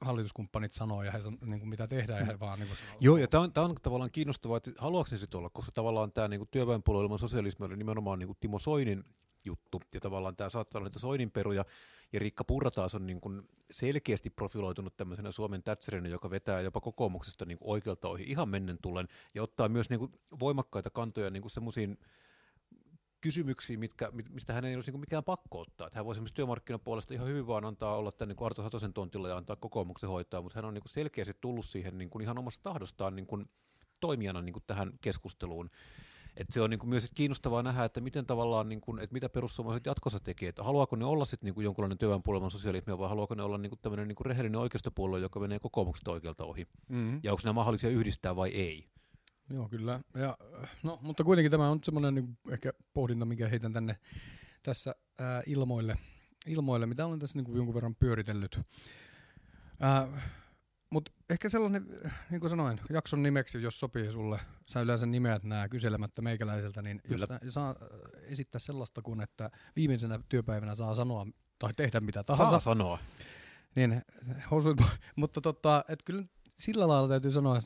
hallituskumppanit 0.00 0.72
sanoo 0.72 1.02
ja 1.02 1.12
he 1.12 1.22
san, 1.22 1.38
niin 1.44 1.60
kuin 1.60 1.68
mitä 1.68 1.88
tehdään 1.88 2.20
ja 2.20 2.26
he 2.26 2.40
vaan 2.40 2.58
niin 2.58 2.68
kuin 2.68 2.78
sanoo. 2.78 2.96
Joo, 3.00 3.16
ja 3.16 3.28
tämä 3.28 3.42
on, 3.42 3.52
on 3.56 3.74
tavallaan 3.82 4.10
kiinnostavaa, 4.10 4.56
että 4.56 4.70
haluaako 4.78 5.08
se 5.08 5.18
sitten 5.18 5.38
olla, 5.38 5.50
koska 5.50 5.72
tavallaan 5.72 6.12
tämä 6.12 6.28
niin 6.28 6.48
työväenpuolueelman 6.50 7.18
sosialismi 7.18 7.66
oli 7.66 7.76
nimenomaan 7.76 8.18
niin 8.18 8.26
kuin 8.26 8.36
Timo 8.40 8.58
Soinin 8.58 9.04
juttu, 9.44 9.80
ja 9.94 10.00
tavallaan 10.00 10.36
tämä 10.36 10.50
saattaa 10.50 10.78
olla 10.78 10.88
niitä 10.88 10.98
Soinin 10.98 11.30
peruja, 11.30 11.64
ja 12.12 12.18
Riikka 12.18 12.44
Purra 12.44 12.70
taas 12.70 12.94
on 12.94 13.06
niin 13.06 13.20
kuin 13.20 13.48
selkeästi 13.70 14.30
profiloitunut 14.30 14.96
tämmöisenä 14.96 15.32
Suomen 15.32 15.62
Thatcherina, 15.62 16.08
joka 16.08 16.30
vetää 16.30 16.60
jopa 16.60 16.80
kokoomuksesta 16.80 17.44
niin 17.44 17.58
kuin 17.58 17.70
oikealta 17.70 18.08
ohi 18.08 18.24
ihan 18.26 18.48
mennen 18.48 18.78
tullen, 18.82 19.08
ja 19.34 19.42
ottaa 19.42 19.68
myös 19.68 19.90
niin 19.90 19.98
kuin 19.98 20.12
voimakkaita 20.40 20.90
kantoja 20.90 21.30
niin 21.30 21.50
semmoisiin 21.50 21.98
kysymyksiä, 23.20 23.78
mitkä, 23.78 24.12
mistä 24.30 24.52
hän 24.52 24.64
ei 24.64 24.74
olisi 24.74 24.90
niin 24.90 25.00
mikään 25.00 25.24
pakko 25.24 25.60
ottaa. 25.60 25.86
Että 25.86 25.98
hän 25.98 26.06
voisi 26.06 26.18
esimerkiksi 26.18 26.34
työmarkkinapuolesta 26.34 27.14
ihan 27.14 27.26
hyvin 27.26 27.46
vaan 27.46 27.64
antaa 27.64 27.96
olla 27.96 28.12
tämän 28.12 28.36
niin 28.36 28.46
Arto 28.46 28.62
Satosen 28.62 28.92
tontilla 28.92 29.28
ja 29.28 29.36
antaa 29.36 29.56
kokoomuksen 29.56 30.10
hoitaa, 30.10 30.42
mutta 30.42 30.58
hän 30.58 30.64
on 30.64 30.74
niin 30.74 30.82
kuin 30.82 30.92
selkeästi 30.92 31.34
tullut 31.40 31.66
siihen 31.66 31.98
niin 31.98 32.10
kuin 32.10 32.22
ihan 32.22 32.38
omasta 32.38 32.62
tahdostaan 32.62 33.16
niin 33.16 33.26
kuin 33.26 33.50
toimijana 34.00 34.42
niin 34.42 34.52
kuin 34.52 34.64
tähän 34.66 34.92
keskusteluun. 35.00 35.70
Et 36.36 36.46
se 36.50 36.60
on 36.60 36.70
niin 36.70 36.78
kuin 36.78 36.90
myös 36.90 37.10
kiinnostavaa 37.14 37.62
nähdä, 37.62 37.84
että 37.84 38.00
miten 38.00 38.26
tavallaan, 38.26 38.68
niin 38.68 38.80
kuin, 38.80 38.98
että 38.98 39.14
mitä 39.14 39.28
perussuomalaiset 39.28 39.86
jatkossa 39.86 40.20
tekee. 40.20 40.48
Että 40.48 40.62
haluaako 40.62 40.96
ne 40.96 41.04
olla 41.04 41.24
sitten 41.24 41.46
niin 41.46 41.54
kuin 41.54 41.64
jonkunlainen 41.64 41.98
työväenpuoleman 41.98 42.50
sosialismia 42.50 42.98
vai 42.98 43.08
haluaako 43.08 43.34
ne 43.34 43.42
olla 43.42 43.58
niin 43.58 43.70
kuin 43.70 43.78
tämmöinen 43.82 44.08
niin 44.08 44.16
kuin 44.16 44.26
rehellinen 44.26 44.60
oikeistopuolue, 44.60 45.20
joka 45.20 45.40
menee 45.40 45.58
kokoomuksesta 45.58 46.10
oikealta 46.10 46.44
ohi. 46.44 46.66
Mm. 46.88 47.20
Ja 47.22 47.32
onko 47.32 47.40
nämä 47.44 47.52
mahdollisia 47.52 47.90
yhdistää 47.90 48.36
vai 48.36 48.48
ei? 48.48 48.88
Joo, 49.50 49.68
kyllä. 49.68 50.00
Ja, 50.14 50.36
no, 50.82 50.98
mutta 51.02 51.24
kuitenkin 51.24 51.50
tämä 51.50 51.70
on 51.70 51.78
semmoinen 51.82 52.14
niin 52.14 52.38
ehkä 52.50 52.72
pohdinta, 52.94 53.24
mikä 53.24 53.48
heitän 53.48 53.72
tänne 53.72 53.98
tässä 54.62 54.94
ää, 55.18 55.42
ilmoille, 55.46 55.96
ilmoille, 56.46 56.86
mitä 56.86 57.06
olen 57.06 57.18
tässä 57.18 57.38
niin 57.38 57.44
kuin 57.44 57.56
jonkun 57.56 57.74
verran 57.74 57.94
pyöritellyt. 57.94 58.60
Mutta 60.90 61.12
ehkä 61.30 61.48
sellainen, 61.48 61.86
niin 62.30 62.40
kuin 62.40 62.50
sanoin, 62.50 62.80
jakson 62.90 63.22
nimeksi, 63.22 63.62
jos 63.62 63.80
sopii 63.80 64.12
sulle, 64.12 64.40
sä 64.66 64.80
yleensä 64.80 65.06
nimeät 65.06 65.44
nämä 65.44 65.68
kyselemättä 65.68 66.22
meikäläiseltä, 66.22 66.82
niin 66.82 67.00
jos 67.10 67.22
Kyllä. 67.28 67.50
saa 67.50 67.74
esittää 68.22 68.58
sellaista 68.58 69.02
kuin, 69.02 69.20
että 69.20 69.50
viimeisenä 69.76 70.20
työpäivänä 70.28 70.74
saa 70.74 70.94
sanoa 70.94 71.26
tai 71.58 71.72
tehdä 71.76 72.00
mitä 72.00 72.22
tahansa, 72.22 72.50
Saa 72.50 72.60
sanoa. 72.60 72.98
niin 73.74 74.02
housut, 74.50 74.80
mutta 75.16 75.40
tota, 75.40 75.84
et 75.88 76.02
kyllä 76.02 76.24
sillä 76.58 76.88
lailla 76.88 77.08
täytyy 77.08 77.30
sanoa, 77.30 77.62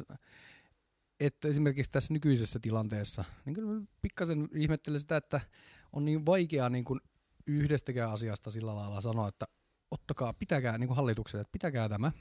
että 1.20 1.48
esimerkiksi 1.48 1.90
tässä 1.92 2.14
nykyisessä 2.14 2.58
tilanteessa, 2.62 3.24
niin 3.44 3.54
kyllä 3.54 3.82
pikkasen 4.02 4.48
ihmettelen 4.54 5.00
sitä, 5.00 5.16
että 5.16 5.40
on 5.92 6.04
niin 6.04 6.26
vaikeaa 6.26 6.68
niin 6.68 6.84
kuin 6.84 7.00
yhdestäkään 7.46 8.10
asiasta 8.10 8.50
sillä 8.50 8.76
lailla 8.76 9.00
sanoa, 9.00 9.28
että 9.28 9.46
ottakaa, 9.90 10.32
pitäkää 10.32 10.78
niin 10.78 10.88
kuin 10.88 10.96
hallitukselle, 10.96 11.40
että 11.40 11.52
pitäkää 11.52 11.88
tämä, 11.88 12.12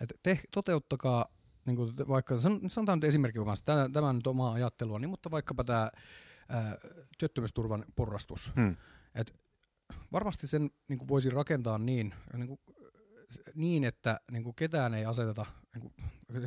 että 0.00 0.14
te, 0.22 0.40
toteuttakaa, 0.50 1.26
niin 1.66 1.76
kuin 1.76 1.92
vaikka, 2.08 2.36
san- 2.36 2.70
sanotaan 2.70 2.98
nyt 2.98 3.08
esimerkki 3.08 3.44
kanssa, 3.44 3.64
tämä, 3.64 3.88
tämä 3.92 4.08
on 4.08 4.16
nyt 4.16 4.26
omaa 4.26 4.52
ajattelua, 4.52 4.98
niin, 4.98 5.10
mutta 5.10 5.30
vaikkapa 5.30 5.64
tämä 5.64 5.90
ää, 6.48 6.78
työttömyysturvan 7.18 7.84
porrastus, 7.96 8.52
Hmm. 8.56 8.76
varmasti 10.12 10.46
sen 10.46 10.70
niin 10.88 10.98
kuin 10.98 11.08
voisi 11.08 11.30
rakentaa 11.30 11.78
niin, 11.78 12.14
niin, 12.36 12.48
kuin, 12.48 12.60
niin 13.54 13.84
että 13.84 14.20
niin 14.32 14.44
kuin 14.44 14.56
ketään 14.56 14.94
ei 14.94 15.04
aseteta. 15.04 15.46
Niin 15.74 15.80
kuin, 15.80 15.94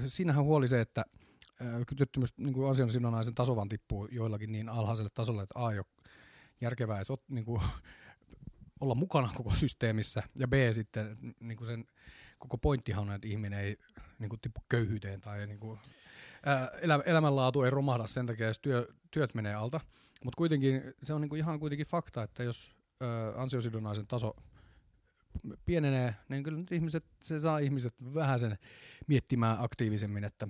siinähän 0.08 0.44
huoli 0.46 0.68
se, 0.68 0.82
että 0.82 1.06
ää, 1.60 1.82
työttömyys 1.98 2.38
niin 2.38 2.54
kuin 2.54 2.70
ansiosidonnaisen 2.70 3.36
taso 3.36 3.56
vaan 3.56 3.70
tippuu 3.70 4.08
joillakin 4.12 4.52
niin 4.52 4.70
alhaiselle 4.70 5.10
tasolle, 5.14 5.44
että 5.44 5.60
A 5.60 5.72
ei 5.72 5.78
ole 5.80 5.86
järkevää 6.62 6.98
edes 6.98 7.12
ot, 7.12 7.24
niin 7.30 7.46
kuin, 7.46 7.62
olla 8.82 8.96
mukana 8.96 9.30
koko 9.36 9.56
systeemissä, 9.56 10.24
ja 10.40 10.48
B 10.48 10.54
sitten 10.72 11.18
niin 11.40 11.58
kuin 11.58 11.68
sen 11.68 11.86
koko 12.39 12.58
pointtihan 12.58 13.10
on, 13.10 13.15
että 13.15 13.28
ihminen 13.28 13.60
ei 13.60 13.78
niin 14.19 14.30
kuin, 14.30 14.39
tipu 14.41 14.62
köyhyyteen 14.69 15.21
tai 15.21 15.47
niin 15.47 15.60
kuin, 15.60 15.80
ää, 16.45 16.67
elä, 16.82 16.99
elämänlaatu 17.06 17.63
ei 17.63 17.69
romahda 17.69 18.08
sen 18.08 18.25
takia, 18.25 18.47
jos 18.47 18.60
työ, 18.60 18.88
työt 19.12 19.34
menee 19.34 19.54
alta. 19.54 19.80
Mutta 20.23 20.38
kuitenkin 20.38 20.82
se 21.04 21.13
on 21.13 21.21
niinku 21.21 21.36
ihan 21.36 21.60
kuitenkin 21.60 21.88
fakta, 21.88 22.23
että 22.23 22.43
jos 22.43 22.75
ö, 23.02 23.34
ansiosidonnaisen 23.36 24.08
taso 24.08 24.36
pienenee, 25.65 26.15
niin 26.30 26.43
kyllä 26.43 26.60
nyt 26.60 26.71
ihmiset, 26.71 27.06
se 27.21 27.39
saa 27.39 27.60
ihmiset 27.60 27.93
vähän 28.13 28.39
sen 28.39 28.58
miettimään 29.08 29.58
aktiivisemmin, 29.60 30.23
että 30.23 30.47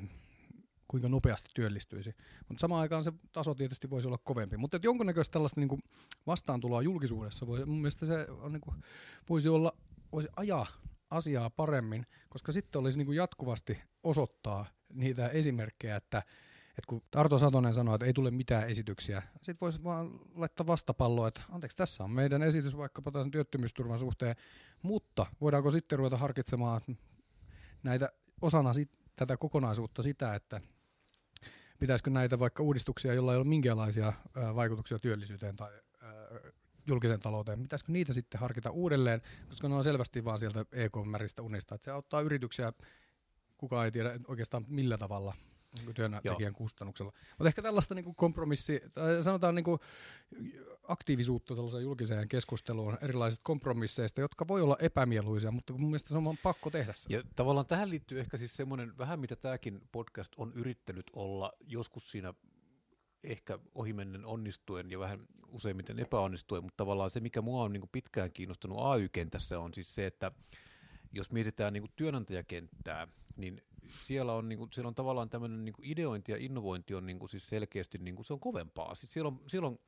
kuinka 0.88 1.10
nopeasti 1.10 1.50
työllistyisi. 1.54 2.16
Mutta 2.48 2.62
samaan 2.62 2.82
aikaan 2.82 3.04
se 3.04 3.14
taso 3.32 3.56
tietysti 3.56 3.90
voisi 3.90 4.08
olla 4.08 4.18
kovempi. 4.18 4.58
Mutta 4.58 4.80
jonkunnäköistä 4.84 5.32
tällaista 5.32 5.60
niinku 5.60 5.80
vastaantuloa 6.28 6.82
julkisuudessa, 6.82 7.48
voi, 7.48 7.66
mun 7.66 7.78
mielestä 7.78 8.06
se 8.06 8.28
on 8.30 8.52
niinku, 8.52 8.74
voisi 9.30 9.50
olla, 9.50 9.72
voisi 10.12 10.30
ajaa 10.36 10.68
asiaa 11.10 11.50
paremmin, 11.50 12.06
koska 12.30 12.52
sitten 12.52 12.80
olisi 12.80 12.98
niinku 12.98 13.12
jatkuvasti 13.12 13.82
osoittaa 14.04 14.66
niitä 14.94 15.28
esimerkkejä, 15.28 15.96
että 15.96 16.24
et 16.78 16.86
kun 16.86 17.02
Arto 17.16 17.40
Satonen 17.40 17.74
sanoi, 17.74 17.96
että 17.96 18.06
ei 18.06 18.14
tule 18.14 18.32
mitään 18.32 18.70
esityksiä, 18.70 19.22
sitten 19.42 19.58
voisi 19.62 19.84
vaan 19.84 20.20
laittaa 20.36 20.68
vastapalloa, 20.68 21.28
että 21.28 21.42
anteeksi, 21.50 21.78
tässä 21.78 22.04
on 22.04 22.12
meidän 22.12 22.44
esitys 22.44 22.78
vaikkapa 22.78 23.12
tämän 23.12 23.32
työttömyysturvan 23.32 24.00
suhteen, 24.00 24.36
mutta 24.82 25.26
voidaanko 25.42 25.72
sitten 25.72 25.98
ruveta 25.98 26.18
harkitsemaan 26.18 26.82
näitä 27.84 28.10
osana 28.42 28.74
sit, 28.74 28.92
tätä 29.16 29.38
kokonaisuutta 29.38 30.04
sitä, 30.04 30.36
että 30.36 30.62
pitäisikö 31.80 32.10
näitä 32.10 32.40
vaikka 32.40 32.64
uudistuksia, 32.64 33.14
joilla 33.14 33.32
ei 33.32 33.38
ole 33.38 33.48
minkäänlaisia 33.48 34.14
ää, 34.36 34.56
vaikutuksia 34.56 35.00
työllisyyteen 35.00 35.56
tai 35.56 35.72
ää, 36.90 36.94
julkiseen 36.94 37.20
talouteen, 37.20 37.64
pitäisikö 37.64 37.92
niitä 37.92 38.14
sitten 38.14 38.40
harkita 38.40 38.72
uudelleen, 38.72 39.22
koska 39.50 39.70
ne 39.70 39.76
on 39.76 39.84
selvästi 39.84 40.26
vaan 40.26 40.40
sieltä 40.40 40.66
EK-märistä 40.72 41.42
unista, 41.42 41.76
että 41.76 41.86
se 41.86 41.92
auttaa 41.92 42.22
yrityksiä, 42.22 42.74
kukaan 43.58 43.86
ei 43.86 43.92
tiedä 43.92 44.20
oikeastaan 44.28 44.66
millä 44.68 44.98
tavalla 44.98 45.34
niin 45.86 45.94
työntekijän 45.94 46.54
kustannuksella. 46.54 47.12
Mutta 47.30 47.48
ehkä 47.48 47.62
tällaista 47.62 47.96
niin 47.96 48.16
kompromissi, 48.16 48.82
tai 48.94 49.24
sanotaan 49.24 49.56
niin 49.56 49.66
aktiivisuutta 50.84 51.56
tällaiseen 51.56 51.84
julkiseen 51.84 52.28
keskusteluun 52.28 52.98
erilaisista 53.02 53.44
kompromisseista, 53.44 54.22
jotka 54.22 54.48
voi 54.48 54.62
olla 54.62 54.78
epämieluisia, 54.80 55.52
mutta 55.52 55.74
mun 55.74 55.90
mielestä 55.90 56.10
se 56.10 56.18
on 56.18 56.26
vaan 56.26 56.38
pakko 56.44 56.70
tehdä 56.70 56.94
se. 56.94 57.14
Ja 57.14 57.24
tavallaan 57.36 57.66
tähän 57.66 57.90
liittyy 57.90 58.20
ehkä 58.20 58.38
siis 58.38 58.56
semmoinen, 58.56 58.98
vähän 58.98 59.20
mitä 59.20 59.36
tämäkin 59.36 59.82
podcast 59.92 60.34
on 60.38 60.54
yrittänyt 60.54 61.06
olla 61.14 61.54
joskus 61.68 62.12
siinä 62.12 62.34
ehkä 63.24 63.60
ohimennen 63.76 64.26
onnistuen 64.26 64.92
ja 64.92 65.00
vähän 65.00 65.20
useimmiten 65.48 66.00
epäonnistuen, 66.00 66.64
mutta 66.64 66.78
tavallaan 66.78 67.12
se, 67.12 67.20
mikä 67.20 67.42
mua 67.42 67.64
on 67.64 67.74
niin 67.74 67.90
pitkään 67.92 68.32
kiinnostanut 68.32 68.78
AY-kentässä 68.82 69.60
on 69.60 69.74
siis 69.74 69.96
se, 69.96 70.06
että 70.06 70.32
jos 71.12 71.32
mietitään 71.32 71.74
niin 71.74 71.92
työnantajakenttää, 71.96 73.08
niin 73.38 73.62
siellä 74.02 74.34
on, 74.34 74.50
niin 74.50 74.60
kuin, 74.60 74.74
siellä 74.74 74.88
on 74.88 74.96
tavallaan 74.96 75.30
tämmöinen 75.30 75.66
niin 75.66 75.76
ideointi 75.82 76.32
ja 76.32 76.38
innovointi 76.38 76.96
on 76.96 77.06
niin 77.06 77.20
kuin, 77.20 77.30
siis 77.30 77.50
selkeästi 77.50 77.98
niin 77.98 78.16
kuin, 78.16 78.26
se 78.26 78.34
on 78.34 78.40
kovempaa. 78.40 78.96
Siis 78.96 79.14
siellä, 79.14 79.28
on, 79.28 79.42
siellä 79.48 79.68
on 79.68 79.80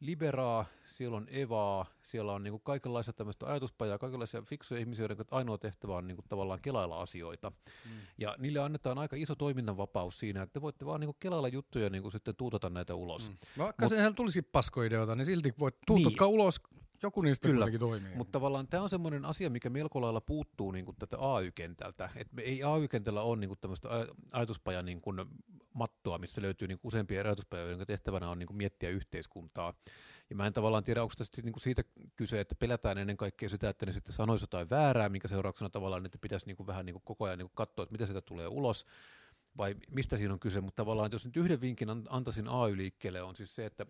Liberaa, 0.00 0.64
siellä 0.84 1.16
on 1.16 1.26
Evaa, 1.30 1.86
siellä 2.02 2.32
on 2.32 2.42
niinku 2.42 2.58
kaikenlaisia 2.58 3.12
tämmöistä 3.12 3.46
ajatuspajaa, 3.46 3.98
kaikenlaisia 3.98 4.42
fiksuja 4.42 4.80
ihmisiä, 4.80 5.02
joiden 5.02 5.26
ainoa 5.30 5.58
tehtävä 5.58 5.96
on 5.96 6.06
niinku 6.06 6.22
tavallaan 6.28 6.60
kelailla 6.60 7.00
asioita. 7.00 7.50
Mm. 7.50 7.90
Ja 8.18 8.36
niille 8.38 8.60
annetaan 8.60 8.98
aika 8.98 9.16
iso 9.16 9.34
toiminnanvapaus 9.34 10.18
siinä, 10.18 10.42
että 10.42 10.52
te 10.52 10.60
voitte 10.60 10.86
vaan 10.86 11.00
niinku 11.00 11.16
kelailla 11.20 11.48
juttuja 11.48 11.90
niinku 11.90 12.10
sitten 12.10 12.36
tuutata 12.36 12.70
näitä 12.70 12.94
ulos. 12.94 13.30
Mm. 13.30 13.36
Vaikka 13.58 13.84
Mut, 13.84 13.90
sehän 13.90 14.14
tulisikin 14.14 14.50
paskoideota, 14.52 15.16
niin 15.16 15.26
silti 15.26 15.54
voit 15.58 15.76
tuutotkaa 15.86 16.28
niin. 16.28 16.34
ulos, 16.34 16.60
joku 17.02 17.20
niistä 17.20 17.48
Kyllä, 17.48 17.66
toimii. 17.78 18.14
mutta 18.14 18.32
tavallaan 18.32 18.68
tämä 18.68 18.82
on 18.82 18.90
semmoinen 18.90 19.24
asia, 19.24 19.50
mikä 19.50 19.70
melko 19.70 20.00
lailla 20.00 20.20
puuttuu 20.20 20.72
niin 20.72 20.84
kuin 20.84 20.96
tätä 20.96 21.16
AY-kentältä. 21.20 22.10
Et 22.16 22.32
me 22.32 22.42
ei 22.42 22.62
AY-kentällä 22.62 23.22
ole 23.22 23.36
niin 23.36 23.48
kuin 23.48 23.58
tämmöistä 23.60 23.88
ajatuspajan 24.32 24.84
niin 24.84 25.00
kuin 25.00 25.24
mattoa, 25.72 26.18
missä 26.18 26.42
löytyy 26.42 26.68
niin 26.68 26.78
kuin 26.78 26.88
useampia 26.88 27.22
ajatuspajoja, 27.22 27.70
joiden 27.70 27.86
tehtävänä 27.86 28.30
on 28.30 28.38
niin 28.38 28.46
kuin 28.46 28.56
miettiä 28.56 28.90
yhteiskuntaa. 28.90 29.74
Ja 30.30 30.36
mä 30.36 30.46
en 30.46 30.52
tavallaan 30.52 30.84
tiedä, 30.84 31.02
onko 31.02 31.14
tästä 31.18 31.42
niin 31.42 31.52
kuin 31.52 31.62
siitä 31.62 31.84
kyse, 32.16 32.40
että 32.40 32.54
pelätään 32.54 32.98
ennen 32.98 33.16
kaikkea 33.16 33.48
sitä, 33.48 33.68
että 33.68 33.86
ne 33.86 33.92
sitten 33.92 34.14
sanoisi 34.14 34.42
jotain 34.42 34.70
väärää, 34.70 35.08
minkä 35.08 35.28
seurauksena 35.28 35.70
tavallaan 35.70 36.06
että 36.06 36.18
pitäisi 36.20 36.46
niin 36.46 36.56
kuin 36.56 36.66
vähän 36.66 36.86
niin 36.86 36.94
kuin 36.94 37.02
koko 37.04 37.24
ajan 37.24 37.38
niin 37.38 37.48
kuin 37.48 37.56
katsoa, 37.56 37.82
että 37.82 37.92
mitä 37.92 38.06
sitä 38.06 38.20
tulee 38.20 38.46
ulos 38.48 38.86
vai 39.56 39.74
mistä 39.90 40.16
siinä 40.16 40.34
on 40.34 40.40
kyse, 40.40 40.60
mutta 40.60 40.82
tavallaan 40.82 41.12
jos 41.12 41.24
nyt 41.24 41.36
yhden 41.36 41.60
vinkin 41.60 41.88
antaisin 42.08 42.48
AY-liikkeelle 42.48 43.22
on 43.22 43.36
siis 43.36 43.54
se, 43.54 43.66
että 43.66 43.86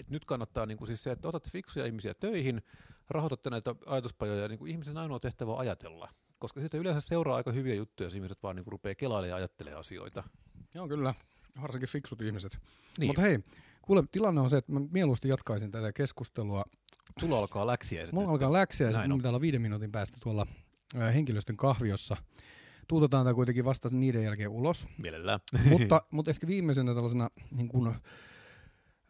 et 0.00 0.10
nyt 0.10 0.24
kannattaa 0.24 0.66
niin 0.66 0.78
kuin 0.78 0.86
siis 0.86 1.02
se, 1.02 1.10
että 1.10 1.28
otatte 1.28 1.50
fiksuja 1.50 1.86
ihmisiä 1.86 2.14
töihin, 2.14 2.62
rahoitatte 3.10 3.50
näitä 3.50 3.74
ajatuspajoja, 3.86 4.48
niin 4.48 4.58
kuin 4.58 4.70
ihmisen 4.70 4.98
ainoa 4.98 5.20
tehtävä 5.20 5.52
on 5.52 5.58
ajatella. 5.58 6.08
Koska 6.38 6.60
sitten 6.60 6.80
yleensä 6.80 7.00
seuraa 7.00 7.36
aika 7.36 7.52
hyviä 7.52 7.74
juttuja, 7.74 8.06
jos 8.06 8.14
ihmiset 8.14 8.42
vaan 8.42 8.56
niin 8.56 8.64
kuin 8.64 8.72
rupeaa 8.72 8.94
kelailemaan 8.94 9.30
ja 9.30 9.36
ajattelemaan 9.36 9.80
asioita. 9.80 10.22
Joo, 10.74 10.88
kyllä. 10.88 11.14
Varsinkin 11.62 11.88
fiksut 11.88 12.20
ihmiset. 12.20 12.58
Niin. 12.98 13.06
Mutta 13.06 13.22
hei, 13.22 13.38
kuule, 13.82 14.04
tilanne 14.12 14.40
on 14.40 14.50
se, 14.50 14.56
että 14.56 14.72
mä 14.72 14.80
mieluusti 14.90 15.28
jatkaisin 15.28 15.70
tätä 15.70 15.92
keskustelua. 15.92 16.64
Sulla 17.20 17.38
alkaa 17.38 17.66
läksiä. 17.66 18.08
Mulla 18.12 18.30
alkaa 18.30 18.52
läksiä 18.52 18.86
ja 18.86 18.92
sitten 18.92 19.16
pitää 19.16 19.28
olla 19.28 19.40
viiden 19.40 19.62
minuutin 19.62 19.92
päästä 19.92 20.16
tuolla 20.22 20.46
henkilöstön 21.14 21.56
kahviossa. 21.56 22.16
Tuutetaan 22.88 23.24
tämä 23.24 23.34
kuitenkin 23.34 23.64
vasta 23.64 23.88
niiden 23.92 24.24
jälkeen 24.24 24.48
ulos. 24.48 24.86
Mielellään. 24.98 25.40
mutta, 25.70 26.02
mutta 26.10 26.30
ehkä 26.30 26.46
viimeisenä 26.46 26.94
tällaisena 26.94 27.30
niin 27.50 27.68
kuin, 27.68 27.94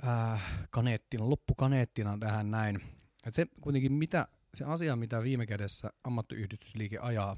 äh, 0.07 0.43
kaneettina, 0.71 1.31
loppukaneettina 1.31 2.19
tähän 2.21 2.51
näin. 2.51 2.81
Et 3.27 3.35
se 3.35 3.47
kuitenkin 3.61 3.93
mitä, 3.93 4.29
se 4.55 4.65
asia, 4.65 4.97
mitä 4.97 5.23
viime 5.23 5.47
kädessä 5.47 5.93
ammattiyhdistysliike 6.05 6.99
ajaa 6.99 7.37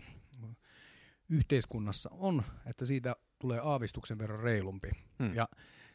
yhteiskunnassa 1.28 2.10
on, 2.12 2.42
että 2.66 2.86
siitä 2.86 3.16
tulee 3.38 3.60
aavistuksen 3.62 4.18
verran 4.18 4.40
reilumpi. 4.40 4.90
Hmm. 5.18 5.34
Ja 5.34 5.48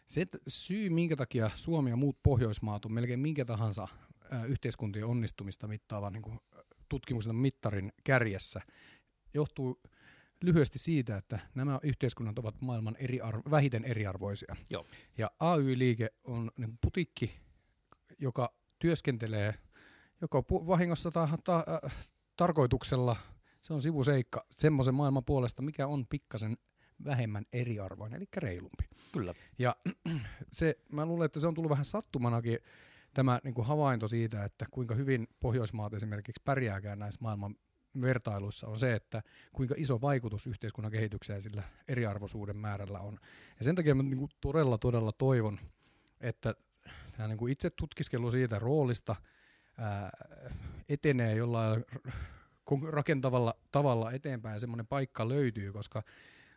se 0.08 0.22
että 0.22 0.38
syy, 0.48 0.90
minkä 0.90 1.16
takia 1.16 1.52
Suomi 1.56 1.90
ja 1.90 1.96
muut 1.96 2.18
Pohjoismaat 2.24 2.86
on 2.86 2.94
melkein 2.94 3.20
minkä 3.20 3.46
tahansa 3.46 3.88
äh, 4.34 4.46
yhteiskuntien 4.46 5.06
onnistumista 5.06 5.68
mittaavan 5.68 6.14
niin 6.14 6.40
tutkimuksen 6.90 7.36
mittarin 7.36 7.92
kärjessä, 8.04 8.62
johtuu 9.34 9.82
lyhyesti 10.42 10.80
siitä, 10.80 11.18
että 11.18 11.40
nämä 11.56 11.80
yhteiskunnat 11.84 12.40
ovat 12.40 12.56
maailman 12.62 12.96
eriarvo, 13.00 13.52
vähiten 13.52 13.86
eriarvoisia. 13.86 14.56
Joo. 14.70 14.86
Ja 15.18 15.32
AY-liike 15.40 16.10
on 16.24 16.52
niin 16.58 16.78
putikki, 16.82 17.40
joka 18.20 18.54
työskentelee 18.80 19.54
joko 20.22 20.46
vahingossa 20.50 21.12
tai 21.12 21.28
ta- 21.44 21.66
äh, 21.86 22.08
tarkoituksella, 22.36 23.16
se 23.62 23.74
on 23.74 23.82
sivuseikka 23.82 24.46
semmoisen 24.52 24.96
maailman 24.96 25.26
puolesta, 25.26 25.62
mikä 25.62 25.88
on 25.88 26.08
pikkasen 26.08 26.58
vähemmän 27.06 27.46
eriarvoinen, 27.54 28.18
eli 28.18 28.28
reilumpi. 28.38 28.84
Kyllä. 29.12 29.34
Ja 29.60 29.76
se, 30.52 30.78
mä 30.92 31.06
luulen, 31.06 31.26
että 31.26 31.40
se 31.40 31.48
on 31.48 31.54
tullut 31.54 31.70
vähän 31.70 31.86
sattumanakin 31.86 32.60
tämä 33.14 33.40
niin 33.44 33.54
kuin 33.54 33.68
havainto 33.68 34.08
siitä, 34.08 34.44
että 34.44 34.66
kuinka 34.72 34.96
hyvin 34.96 35.28
Pohjoismaat 35.40 35.94
esimerkiksi 35.94 36.42
pärjääkään 36.46 37.00
näissä 37.00 37.20
maailman 37.22 37.56
vertailuissa 38.02 38.68
on 38.68 38.80
se, 38.80 38.94
että 38.94 39.24
kuinka 39.52 39.76
iso 39.78 40.02
vaikutus 40.02 40.48
yhteiskunnan 40.48 40.92
kehitykseen 40.92 41.42
sillä 41.42 41.64
eriarvoisuuden 41.88 42.58
määrällä 42.58 43.00
on. 43.00 43.20
Ja 43.60 43.64
sen 43.64 43.76
takia 43.76 43.96
mä 43.96 44.04
niin 44.04 44.18
kuin 44.18 44.32
todella, 44.42 44.78
todella 44.78 45.12
toivon, 45.12 45.60
että 46.22 46.56
tämä 47.18 47.28
niin 47.28 47.38
kuin 47.38 47.52
itse 47.52 47.70
tutkiskelu 47.70 48.32
siitä 48.32 48.60
roolista 48.60 49.16
ää, 49.78 50.10
etenee 50.90 51.36
jollain 51.36 51.86
rakentavalla 52.90 53.54
tavalla 53.72 54.12
eteenpäin 54.12 54.60
semmoinen 54.60 54.88
paikka 54.88 55.30
löytyy, 55.30 55.74
koska 55.74 56.04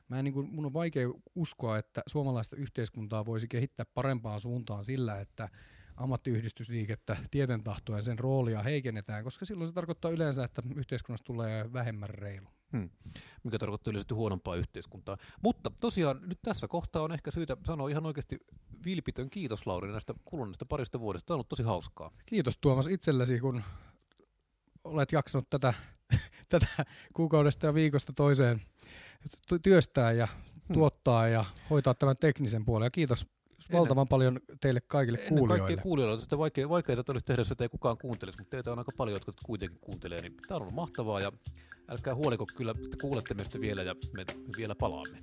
mä 0.09 0.19
en, 0.19 0.25
niin 0.25 0.35
kuin, 0.35 0.49
mun 0.55 0.67
on 0.67 0.73
vaikea 0.73 1.09
uskoa, 1.35 1.79
että 1.79 2.03
suomalaista 2.07 2.57
yhteiskuntaa 2.57 3.27
voisi 3.27 3.49
kehittää 3.49 3.87
parempaan 3.95 4.41
suuntaan 4.41 4.85
sillä, 4.85 5.21
että 5.21 5.49
ammattiyhdistysliikettä 6.01 7.17
tieten 7.31 7.63
tahtoen 7.63 8.05
sen 8.05 8.19
roolia 8.19 8.63
heikennetään, 8.63 9.25
koska 9.25 9.45
silloin 9.45 9.69
se 9.69 9.75
tarkoittaa 9.75 10.11
yleensä, 10.11 10.45
että 10.45 10.63
yhteiskunnasta 10.75 11.27
tulee 11.27 11.73
vähemmän 11.73 12.09
reilu. 12.09 12.49
Hmm. 12.73 12.91
Mikä 13.45 13.59
tarkoittaa 13.59 13.91
yleisesti 13.91 14.15
huonompaa 14.15 14.57
yhteiskuntaa. 14.57 15.17
Mutta 15.43 15.71
tosiaan 15.81 16.21
nyt 16.27 16.39
tässä 16.43 16.69
kohtaa 16.69 17.03
on 17.03 17.13
ehkä 17.13 17.31
syytä 17.31 17.57
sanoa 17.67 17.89
ihan 17.89 18.07
oikeasti 18.07 18.39
vilpitön 18.85 19.31
kiitos 19.31 19.67
Lauri 19.67 19.93
näistä 19.93 20.15
kuluneista 20.25 20.67
parista 20.67 21.01
vuodesta. 21.01 21.27
Tämä 21.27 21.35
on 21.35 21.37
ollut 21.37 21.49
tosi 21.49 21.63
hauskaa. 21.63 22.11
Kiitos 22.27 22.59
Tuomas 22.59 22.87
itsellesi, 22.87 23.41
kun 23.41 23.63
olet 24.85 25.13
jaksanut 25.13 25.51
tätä, 25.51 25.75
tätä 26.49 26.85
kuukaudesta 27.13 27.67
ja 27.67 27.75
viikosta 27.75 28.13
toiseen 28.13 28.63
työstää 29.63 30.13
ja 30.13 30.27
hmm. 30.27 30.75
tuottaa 30.75 31.29
ja 31.29 31.45
hoitaa 31.71 31.95
tämän 31.95 32.17
teknisen 32.17 32.65
puolen. 32.65 32.87
Ja 32.87 32.91
kiitos 32.91 33.27
valtavan 33.73 34.09
paljon 34.09 34.41
teille 34.61 34.81
kaikille 34.81 35.19
Ennen 35.19 35.39
kuulijoille. 35.39 35.67
kaikkea 35.67 35.83
kuulijoille. 35.83 36.21
Sitä 36.21 36.39
vaikea, 36.39 36.69
vaikeaa 36.69 37.03
olisi 37.09 37.27
tehdä, 37.27 37.41
jos 37.41 37.55
ei 37.61 37.69
kukaan 37.69 37.99
kuuntelisi, 37.99 38.39
mutta 38.39 38.51
teitä 38.57 38.73
on 38.73 38.79
aika 38.79 38.93
paljon, 38.97 39.17
jotka 39.17 39.33
kuitenkin 39.47 39.79
kuuntelee. 39.81 40.21
Niin 40.21 40.37
tämä 40.49 40.57
on 40.57 40.63
ollut 40.63 40.75
mahtavaa 40.75 41.21
ja 41.21 41.33
älkää 41.89 42.15
huoliko 42.15 42.47
kyllä, 42.57 42.75
että 42.85 42.97
kuulette 43.01 43.35
meistä 43.35 43.61
vielä 43.61 43.83
ja 43.83 43.95
me 44.13 44.25
vielä 44.57 44.75
palaamme. 44.75 45.23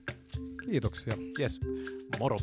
Kiitoksia. 0.66 1.14
Yes, 1.40 1.60
moro. 2.20 2.38